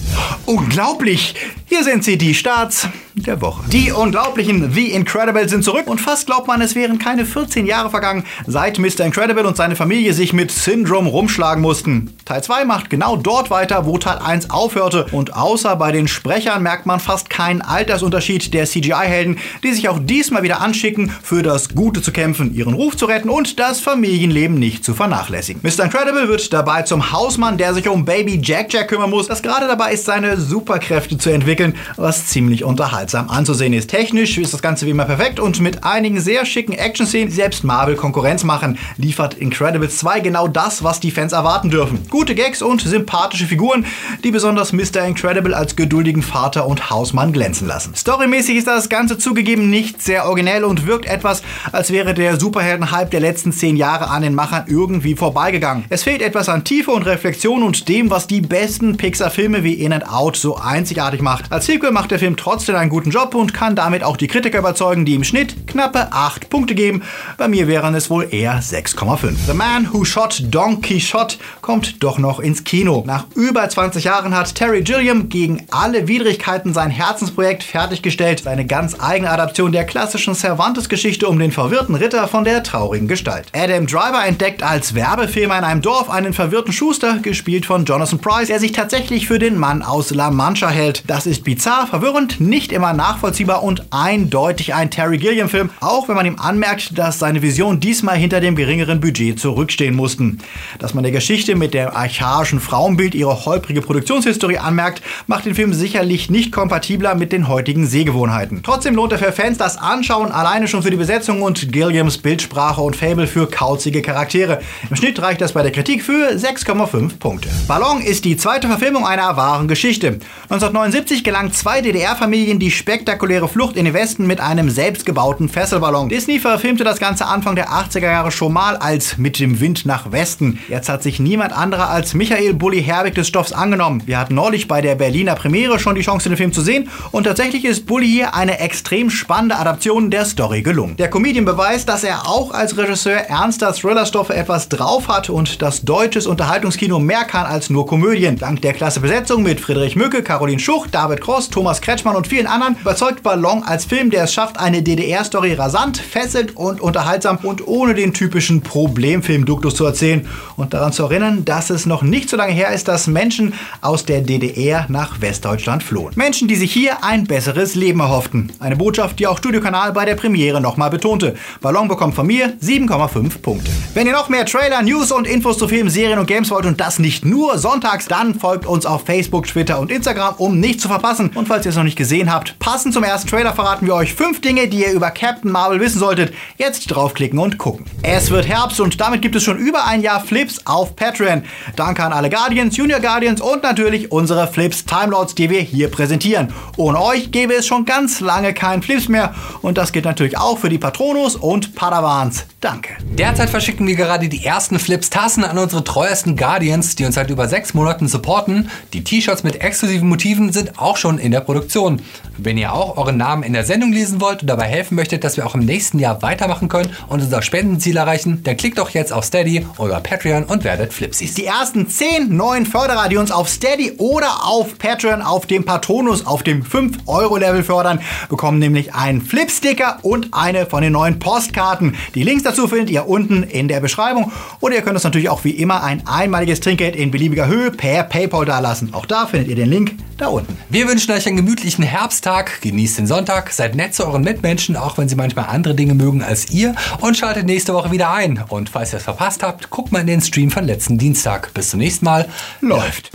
Unglaublich! 0.46 1.34
Hier 1.66 1.84
sind 1.84 2.04
sie, 2.04 2.18
die 2.18 2.34
Starts 2.34 2.88
der 3.26 3.40
Woche. 3.40 3.62
Die 3.68 3.92
Unglaublichen 3.92 4.72
The 4.72 4.92
Incredible 4.92 5.48
sind 5.48 5.64
zurück 5.64 5.86
und 5.86 6.00
fast 6.00 6.26
glaubt 6.26 6.46
man, 6.46 6.60
es 6.60 6.74
wären 6.74 6.98
keine 6.98 7.24
14 7.24 7.66
Jahre 7.66 7.90
vergangen, 7.90 8.24
seit 8.46 8.78
Mr. 8.78 9.00
Incredible 9.00 9.46
und 9.46 9.56
seine 9.56 9.76
Familie 9.76 10.14
sich 10.14 10.32
mit 10.32 10.50
Syndrome 10.50 11.10
rumschlagen 11.10 11.62
mussten. 11.62 12.14
Teil 12.24 12.42
2 12.42 12.64
macht 12.64 12.90
genau 12.90 13.16
dort 13.16 13.50
weiter, 13.50 13.86
wo 13.86 13.98
Teil 13.98 14.18
1 14.18 14.50
aufhörte 14.50 15.06
und 15.12 15.34
außer 15.34 15.76
bei 15.76 15.92
den 15.92 16.08
Sprechern 16.08 16.62
merkt 16.62 16.86
man 16.86 17.00
fast 17.00 17.30
keinen 17.30 17.62
Altersunterschied 17.62 18.54
der 18.54 18.66
CGI-Helden, 18.66 19.38
die 19.62 19.72
sich 19.72 19.88
auch 19.88 19.98
diesmal 20.00 20.42
wieder 20.42 20.60
anschicken, 20.60 21.10
für 21.22 21.42
das 21.42 21.70
Gute 21.74 22.02
zu 22.02 22.12
kämpfen, 22.12 22.54
ihren 22.54 22.74
Ruf 22.74 22.96
zu 22.96 23.06
retten 23.06 23.28
und 23.28 23.58
das 23.58 23.80
Familienleben 23.80 24.58
nicht 24.58 24.84
zu 24.84 24.94
vernachlässigen. 24.94 25.62
Mr. 25.62 25.84
Incredible 25.84 26.28
wird 26.28 26.52
dabei 26.52 26.82
zum 26.82 27.12
Hausmann, 27.12 27.58
der 27.58 27.74
sich 27.74 27.88
um 27.88 28.04
Baby 28.04 28.40
Jack 28.42 28.72
Jack 28.72 28.88
kümmern 28.88 29.10
muss, 29.10 29.26
das 29.26 29.42
gerade 29.42 29.66
dabei 29.66 29.92
ist, 29.92 30.04
seine 30.04 30.36
Superkräfte 30.36 31.18
zu 31.18 31.30
entwickeln, 31.30 31.74
was 31.96 32.26
ziemlich 32.26 32.64
unterhaltsam 32.64 33.15
anzusehen 33.18 33.72
ist. 33.72 33.90
Technisch 33.90 34.38
ist 34.38 34.54
das 34.54 34.62
Ganze 34.62 34.86
wie 34.86 34.90
immer 34.90 35.04
perfekt 35.04 35.40
und 35.40 35.60
mit 35.60 35.84
einigen 35.84 36.20
sehr 36.20 36.44
schicken 36.46 36.72
Action-Szenen, 36.72 37.28
die 37.28 37.34
selbst 37.34 37.64
Marvel 37.64 37.96
Konkurrenz 37.96 38.44
machen, 38.44 38.78
liefert 38.96 39.34
Incredibles 39.34 39.98
2 39.98 40.20
genau 40.20 40.48
das, 40.48 40.84
was 40.84 41.00
die 41.00 41.10
Fans 41.10 41.32
erwarten 41.32 41.70
dürfen. 41.70 42.06
Gute 42.10 42.34
Gags 42.34 42.62
und 42.62 42.80
sympathische 42.80 43.46
Figuren, 43.46 43.86
die 44.22 44.30
besonders 44.30 44.72
Mr. 44.72 45.04
Incredible 45.06 45.54
als 45.54 45.76
geduldigen 45.76 46.22
Vater 46.22 46.66
und 46.66 46.90
Hausmann 46.90 47.32
glänzen 47.32 47.66
lassen. 47.66 47.94
Storymäßig 47.94 48.56
ist 48.56 48.66
das 48.66 48.88
Ganze 48.88 49.18
zugegeben 49.18 49.70
nicht 49.70 50.02
sehr 50.02 50.26
originell 50.26 50.64
und 50.64 50.86
wirkt 50.86 51.06
etwas, 51.06 51.42
als 51.72 51.90
wäre 51.90 52.14
der 52.14 52.38
Superhelden-Hype 52.38 53.10
der 53.10 53.20
letzten 53.20 53.52
zehn 53.52 53.76
Jahre 53.76 54.08
an 54.08 54.22
den 54.22 54.34
Machern 54.34 54.64
irgendwie 54.68 55.14
vorbeigegangen. 55.14 55.84
Es 55.88 56.02
fehlt 56.02 56.22
etwas 56.22 56.48
an 56.48 56.64
Tiefe 56.64 56.90
und 56.90 57.06
Reflexion 57.06 57.62
und 57.62 57.88
dem, 57.88 58.10
was 58.10 58.26
die 58.26 58.40
besten 58.40 58.96
Pixar-Filme 58.96 59.64
wie 59.64 59.74
In 59.74 59.92
and 59.92 60.08
Out 60.08 60.36
so 60.36 60.56
einzigartig 60.56 61.22
macht. 61.22 61.50
Als 61.52 61.66
Sequel 61.66 61.90
macht 61.90 62.10
der 62.10 62.18
Film 62.18 62.36
trotzdem 62.36 62.76
einen 62.76 62.90
guten 62.90 63.05
guten 63.06 63.10
Job 63.16 63.34
und 63.36 63.54
kann 63.54 63.76
damit 63.76 64.02
auch 64.02 64.16
die 64.16 64.26
Kritiker 64.26 64.58
überzeugen, 64.58 65.04
die 65.04 65.14
im 65.14 65.22
Schnitt 65.22 65.68
knappe 65.68 66.08
8 66.12 66.50
Punkte 66.50 66.74
geben. 66.74 67.02
Bei 67.38 67.46
mir 67.46 67.68
wären 67.68 67.94
es 67.94 68.10
wohl 68.10 68.26
eher 68.32 68.60
6,5. 68.60 69.34
The 69.46 69.54
Man 69.54 69.92
Who 69.92 70.04
Shot 70.04 70.42
Don 70.50 70.80
Quixote 70.80 71.36
kommt 71.60 72.02
doch 72.02 72.18
noch 72.18 72.40
ins 72.40 72.64
Kino. 72.64 73.04
Nach 73.06 73.26
über 73.36 73.68
20 73.68 74.02
Jahren 74.02 74.34
hat 74.34 74.56
Terry 74.56 74.82
Gilliam 74.82 75.28
gegen 75.28 75.66
alle 75.70 76.08
Widrigkeiten 76.08 76.74
sein 76.74 76.90
Herzensprojekt 76.90 77.62
fertiggestellt. 77.62 78.40
Seine 78.42 78.66
ganz 78.66 78.96
eigene 78.98 79.30
Adaption 79.30 79.70
der 79.70 79.84
klassischen 79.84 80.34
Cervantes-Geschichte 80.34 81.28
um 81.28 81.38
den 81.38 81.52
verwirrten 81.52 81.94
Ritter 81.94 82.26
von 82.26 82.42
der 82.42 82.64
traurigen 82.64 83.06
Gestalt. 83.06 83.46
Adam 83.52 83.86
Driver 83.86 84.26
entdeckt 84.26 84.64
als 84.64 84.96
Werbefilmer 84.96 85.58
in 85.58 85.64
einem 85.64 85.82
Dorf 85.82 86.10
einen 86.10 86.32
verwirrten 86.32 86.72
Schuster, 86.72 87.20
gespielt 87.20 87.66
von 87.66 87.84
Jonathan 87.84 88.18
Price, 88.18 88.48
der 88.48 88.58
sich 88.58 88.72
tatsächlich 88.72 89.28
für 89.28 89.38
den 89.38 89.58
Mann 89.58 89.82
aus 89.82 90.10
La 90.10 90.32
Mancha 90.32 90.70
hält. 90.70 91.04
Das 91.06 91.26
ist 91.26 91.44
bizarr, 91.44 91.86
verwirrend, 91.86 92.40
nicht 92.40 92.72
immer 92.72 92.85
nachvollziehbar 92.92 93.62
und 93.62 93.86
eindeutig 93.90 94.74
ein 94.74 94.90
Terry 94.90 95.18
Gilliam-Film, 95.18 95.70
auch 95.80 96.08
wenn 96.08 96.16
man 96.16 96.26
ihm 96.26 96.38
anmerkt, 96.38 96.98
dass 96.98 97.18
seine 97.18 97.42
Vision 97.42 97.80
diesmal 97.80 98.16
hinter 98.16 98.40
dem 98.40 98.56
geringeren 98.56 99.00
Budget 99.00 99.38
zurückstehen 99.38 99.94
mussten. 99.94 100.38
Dass 100.78 100.94
man 100.94 101.02
der 101.02 101.12
Geschichte 101.12 101.54
mit 101.54 101.74
dem 101.74 101.88
archaischen 101.88 102.60
Frauenbild 102.60 103.14
ihre 103.14 103.44
holprige 103.46 103.80
Produktionshistorie 103.80 104.58
anmerkt, 104.58 105.02
macht 105.26 105.46
den 105.46 105.54
Film 105.54 105.72
sicherlich 105.72 106.30
nicht 106.30 106.52
kompatibler 106.52 107.14
mit 107.14 107.32
den 107.32 107.48
heutigen 107.48 107.86
Sehgewohnheiten. 107.86 108.62
Trotzdem 108.62 108.94
lohnt 108.94 109.12
er 109.12 109.18
für 109.18 109.32
Fans 109.32 109.58
das 109.58 109.76
Anschauen 109.78 110.32
alleine 110.32 110.68
schon 110.68 110.82
für 110.82 110.90
die 110.90 110.96
Besetzung 110.96 111.42
und 111.42 111.72
Gilliams 111.72 112.18
Bildsprache 112.18 112.80
und 112.80 112.96
Fable 112.96 113.26
für 113.26 113.48
kauzige 113.48 114.02
Charaktere. 114.02 114.60
Im 114.90 114.96
Schnitt 114.96 115.20
reicht 115.20 115.40
das 115.40 115.52
bei 115.52 115.62
der 115.62 115.72
Kritik 115.72 116.02
für 116.02 116.32
6,5 116.32 117.18
Punkte. 117.18 117.48
Ballon 117.68 118.00
ist 118.00 118.24
die 118.24 118.36
zweite 118.36 118.68
Verfilmung 118.68 119.06
einer 119.06 119.36
wahren 119.36 119.68
Geschichte. 119.68 120.18
1979 120.48 121.24
gelang 121.24 121.52
zwei 121.52 121.80
DDR-Familien 121.80 122.58
die 122.58 122.70
spektakuläre 122.76 123.48
Flucht 123.48 123.76
in 123.76 123.84
den 123.84 123.94
Westen 123.94 124.26
mit 124.26 124.40
einem 124.40 124.70
selbstgebauten 124.70 125.48
Fesselballon. 125.48 126.08
Disney 126.08 126.38
verfilmte 126.38 126.84
das 126.84 126.98
Ganze 126.98 127.26
Anfang 127.26 127.56
der 127.56 127.70
80er 127.70 128.10
Jahre 128.10 128.30
schon 128.30 128.52
mal 128.52 128.76
als 128.76 129.18
Mit 129.18 129.40
dem 129.40 129.60
Wind 129.60 129.86
nach 129.86 130.12
Westen. 130.12 130.58
Jetzt 130.68 130.88
hat 130.88 131.02
sich 131.02 131.18
niemand 131.18 131.52
anderer 131.52 131.90
als 131.90 132.14
Michael 132.14 132.54
Bulli 132.54 132.82
Herbig 132.82 133.14
des 133.14 133.28
Stoffs 133.28 133.52
angenommen. 133.52 134.02
Wir 134.06 134.18
hatten 134.18 134.34
neulich 134.34 134.68
bei 134.68 134.80
der 134.80 134.94
Berliner 134.94 135.34
Premiere 135.34 135.78
schon 135.78 135.94
die 135.94 136.02
Chance, 136.02 136.28
den 136.28 136.36
Film 136.36 136.52
zu 136.52 136.60
sehen 136.60 136.88
und 137.10 137.24
tatsächlich 137.24 137.64
ist 137.64 137.86
Bulli 137.86 138.08
hier 138.08 138.34
eine 138.34 138.60
extrem 138.60 139.10
spannende 139.10 139.56
Adaption 139.56 140.10
der 140.10 140.24
Story 140.24 140.62
gelungen. 140.62 140.96
Der 140.96 141.10
Comedian 141.10 141.44
beweist, 141.44 141.88
dass 141.88 142.04
er 142.04 142.28
auch 142.28 142.52
als 142.52 142.76
Regisseur 142.76 143.16
ernster 143.16 143.72
Thrillerstoffe 143.72 144.30
etwas 144.30 144.68
drauf 144.68 145.08
hat 145.08 145.30
und 145.30 145.62
das 145.62 145.82
deutsches 145.82 146.26
Unterhaltungskino 146.26 146.98
mehr 146.98 147.24
kann 147.24 147.46
als 147.46 147.70
nur 147.70 147.86
Komödien. 147.86 148.36
Dank 148.36 148.62
der 148.62 148.72
klasse 148.72 149.00
Besetzung 149.00 149.42
mit 149.42 149.60
Friedrich 149.60 149.96
Mücke, 149.96 150.22
Caroline 150.22 150.58
Schuch, 150.58 150.86
David 150.88 151.20
Cross, 151.20 151.50
Thomas 151.50 151.80
Kretschmann 151.80 152.16
und 152.16 152.26
vielen 152.26 152.46
anderen 152.46 152.65
überzeugt 152.74 153.22
Ballon 153.22 153.62
als 153.62 153.84
Film, 153.84 154.10
der 154.10 154.24
es 154.24 154.32
schafft, 154.32 154.58
eine 154.58 154.82
DDR-Story 154.82 155.52
rasant, 155.54 155.98
fesselnd 155.98 156.56
und 156.56 156.80
unterhaltsam 156.80 157.38
und 157.42 157.66
ohne 157.66 157.94
den 157.94 158.12
typischen 158.12 158.62
Problemfilm-Duktus 158.62 159.74
zu 159.76 159.84
erzählen 159.84 160.26
und 160.56 160.74
daran 160.74 160.92
zu 160.92 161.04
erinnern, 161.04 161.44
dass 161.44 161.70
es 161.70 161.86
noch 161.86 162.02
nicht 162.02 162.28
so 162.28 162.36
lange 162.36 162.52
her 162.52 162.72
ist, 162.72 162.88
dass 162.88 163.06
Menschen 163.06 163.54
aus 163.80 164.04
der 164.04 164.22
DDR 164.22 164.86
nach 164.88 165.20
Westdeutschland 165.20 165.82
flohen. 165.82 166.12
Menschen, 166.16 166.48
die 166.48 166.56
sich 166.56 166.72
hier 166.72 167.04
ein 167.04 167.24
besseres 167.24 167.74
Leben 167.74 168.00
erhofften. 168.00 168.50
Eine 168.58 168.76
Botschaft, 168.76 169.18
die 169.18 169.26
auch 169.26 169.38
Studiokanal 169.38 169.92
bei 169.92 170.04
der 170.04 170.14
Premiere 170.14 170.60
nochmal 170.60 170.90
betonte. 170.90 171.36
Ballon 171.60 171.88
bekommt 171.88 172.14
von 172.14 172.26
mir 172.26 172.54
7,5 172.62 173.40
Punkte. 173.42 173.70
Wenn 173.94 174.06
ihr 174.06 174.12
noch 174.12 174.28
mehr 174.28 174.46
Trailer, 174.46 174.82
News 174.82 175.12
und 175.12 175.26
Infos 175.26 175.58
zu 175.58 175.68
Filmen, 175.68 175.90
Serien 175.90 176.18
und 176.18 176.26
Games 176.26 176.50
wollt 176.50 176.66
und 176.66 176.80
das 176.80 176.98
nicht 176.98 177.24
nur 177.24 177.58
sonntags, 177.58 178.06
dann 178.06 178.34
folgt 178.34 178.66
uns 178.66 178.86
auf 178.86 179.04
Facebook, 179.04 179.46
Twitter 179.46 179.78
und 179.78 179.90
Instagram, 179.90 180.34
um 180.38 180.58
nichts 180.58 180.82
zu 180.82 180.88
verpassen. 180.88 181.30
Und 181.34 181.48
falls 181.48 181.64
ihr 181.66 181.70
es 181.70 181.76
noch 181.76 181.84
nicht 181.84 181.96
gesehen 181.96 182.32
habt, 182.32 182.55
passend 182.58 182.94
zum 182.94 183.04
ersten 183.04 183.28
Trailer 183.28 183.54
verraten 183.54 183.86
wir 183.86 183.94
euch 183.94 184.14
fünf 184.14 184.40
Dinge, 184.40 184.68
die 184.68 184.82
ihr 184.82 184.92
über 184.92 185.10
Captain 185.10 185.50
Marvel 185.50 185.80
wissen 185.80 185.98
solltet. 185.98 186.34
Jetzt 186.56 186.86
draufklicken 186.86 187.38
und 187.38 187.58
gucken. 187.58 187.86
Es 188.02 188.30
wird 188.30 188.48
Herbst 188.48 188.80
und 188.80 189.00
damit 189.00 189.22
gibt 189.22 189.36
es 189.36 189.42
schon 189.42 189.58
über 189.58 189.86
ein 189.86 190.02
Jahr 190.02 190.24
Flips 190.24 190.66
auf 190.66 190.96
Patreon. 190.96 191.44
Danke 191.76 192.02
an 192.04 192.12
alle 192.12 192.30
Guardians, 192.30 192.76
Junior 192.76 193.00
Guardians 193.00 193.40
und 193.40 193.62
natürlich 193.62 194.12
unsere 194.12 194.48
Flips 194.48 194.84
Timelords, 194.84 195.34
die 195.34 195.50
wir 195.50 195.60
hier 195.60 195.90
präsentieren. 195.90 196.52
Ohne 196.76 197.00
euch 197.02 197.30
gäbe 197.30 197.54
es 197.54 197.66
schon 197.66 197.84
ganz 197.84 198.20
lange 198.20 198.54
keinen 198.54 198.82
Flips 198.82 199.08
mehr 199.08 199.34
und 199.62 199.78
das 199.78 199.92
gilt 199.92 200.04
natürlich 200.04 200.38
auch 200.38 200.58
für 200.58 200.68
die 200.68 200.78
Patronus 200.78 201.36
und 201.36 201.74
Padawans. 201.74 202.46
Danke. 202.60 202.96
Derzeit 203.04 203.50
verschicken 203.50 203.86
wir 203.86 203.94
gerade 203.94 204.28
die 204.28 204.44
ersten 204.44 204.78
Flips-Tassen 204.78 205.44
an 205.44 205.58
unsere 205.58 205.84
treuesten 205.84 206.36
Guardians, 206.36 206.96
die 206.96 207.04
uns 207.04 207.14
seit 207.14 207.30
über 207.30 207.48
sechs 207.48 207.74
Monaten 207.74 208.08
supporten. 208.08 208.70
Die 208.92 209.04
T-Shirts 209.04 209.44
mit 209.44 209.60
exklusiven 209.60 210.08
Motiven 210.08 210.52
sind 210.52 210.78
auch 210.78 210.96
schon 210.96 211.18
in 211.18 211.30
der 211.30 211.40
Produktion. 211.40 212.02
Wenn 212.46 212.58
ihr 212.58 212.72
auch 212.72 212.96
euren 212.96 213.16
Namen 213.16 213.42
in 213.42 213.54
der 213.54 213.64
Sendung 213.64 213.92
lesen 213.92 214.20
wollt 214.20 214.42
und 214.42 214.46
dabei 214.46 214.66
helfen 214.66 214.94
möchtet, 214.94 215.24
dass 215.24 215.36
wir 215.36 215.44
auch 215.44 215.56
im 215.56 215.64
nächsten 215.64 215.98
Jahr 215.98 216.22
weitermachen 216.22 216.68
können 216.68 216.94
und 217.08 217.20
unser 217.20 217.42
Spendenziel 217.42 217.96
erreichen, 217.96 218.44
dann 218.44 218.56
klickt 218.56 218.78
doch 218.78 218.90
jetzt 218.90 219.12
auf 219.12 219.24
Steady 219.24 219.66
oder 219.78 219.98
Patreon 219.98 220.44
und 220.44 220.62
werdet 220.62 220.92
Flipsies. 220.92 221.34
Die 221.34 221.44
ersten 221.44 221.88
10 221.88 222.36
neuen 222.36 222.64
Förderer, 222.64 223.08
die 223.08 223.16
uns 223.16 223.32
auf 223.32 223.48
Steady 223.48 223.94
oder 223.98 224.46
auf 224.46 224.78
Patreon 224.78 225.22
auf 225.22 225.46
dem 225.46 225.64
Patronus 225.64 226.24
auf 226.24 226.44
dem 226.44 226.62
5-Euro-Level 226.62 227.64
fördern, 227.64 227.98
bekommen 228.28 228.60
nämlich 228.60 228.94
einen 228.94 229.22
Flip-Sticker 229.22 229.98
und 230.02 230.28
eine 230.30 230.66
von 230.66 230.84
den 230.84 230.92
neuen 230.92 231.18
Postkarten. 231.18 231.96
Die 232.14 232.22
Links 232.22 232.44
dazu 232.44 232.68
findet 232.68 232.90
ihr 232.90 233.08
unten 233.08 233.42
in 233.42 233.66
der 233.66 233.80
Beschreibung. 233.80 234.30
Oder 234.60 234.76
ihr 234.76 234.82
könnt 234.82 234.94
uns 234.94 235.02
natürlich 235.02 235.30
auch 235.30 235.42
wie 235.42 235.50
immer 235.50 235.82
ein 235.82 236.06
einmaliges 236.06 236.60
Trinkgeld 236.60 236.94
in 236.94 237.10
beliebiger 237.10 237.48
Höhe 237.48 237.72
per 237.72 238.04
PayPal 238.04 238.44
dalassen. 238.44 238.94
Auch 238.94 239.06
da 239.06 239.26
findet 239.26 239.48
ihr 239.48 239.56
den 239.56 239.68
Link 239.68 239.96
da 240.16 240.28
unten. 240.28 240.56
Wir 240.68 240.88
wünschen 240.88 241.12
euch 241.12 241.26
einen 241.26 241.36
gemütlichen 241.36 241.84
Herbsttag, 241.84 242.60
genießt 242.60 242.98
den 242.98 243.06
Sonntag, 243.06 243.52
seid 243.52 243.74
nett 243.74 243.94
zu 243.94 244.06
euren 244.06 244.22
Mitmenschen, 244.22 244.76
auch 244.76 244.98
wenn 244.98 245.08
sie 245.08 245.16
manchmal 245.16 245.46
andere 245.46 245.74
Dinge 245.74 245.94
mögen 245.94 246.22
als 246.22 246.50
ihr 246.50 246.74
und 247.00 247.16
schaltet 247.16 247.46
nächste 247.46 247.74
Woche 247.74 247.90
wieder 247.90 248.12
ein. 248.12 248.42
Und 248.48 248.68
falls 248.68 248.92
ihr 248.92 248.98
es 248.98 249.04
verpasst 249.04 249.42
habt, 249.42 249.70
guckt 249.70 249.92
mal 249.92 250.00
in 250.00 250.06
den 250.06 250.20
Stream 250.20 250.50
von 250.50 250.64
letzten 250.64 250.98
Dienstag. 250.98 251.52
Bis 251.54 251.70
zum 251.70 251.80
nächsten 251.80 252.04
Mal. 252.04 252.28
Läuft. 252.60 253.10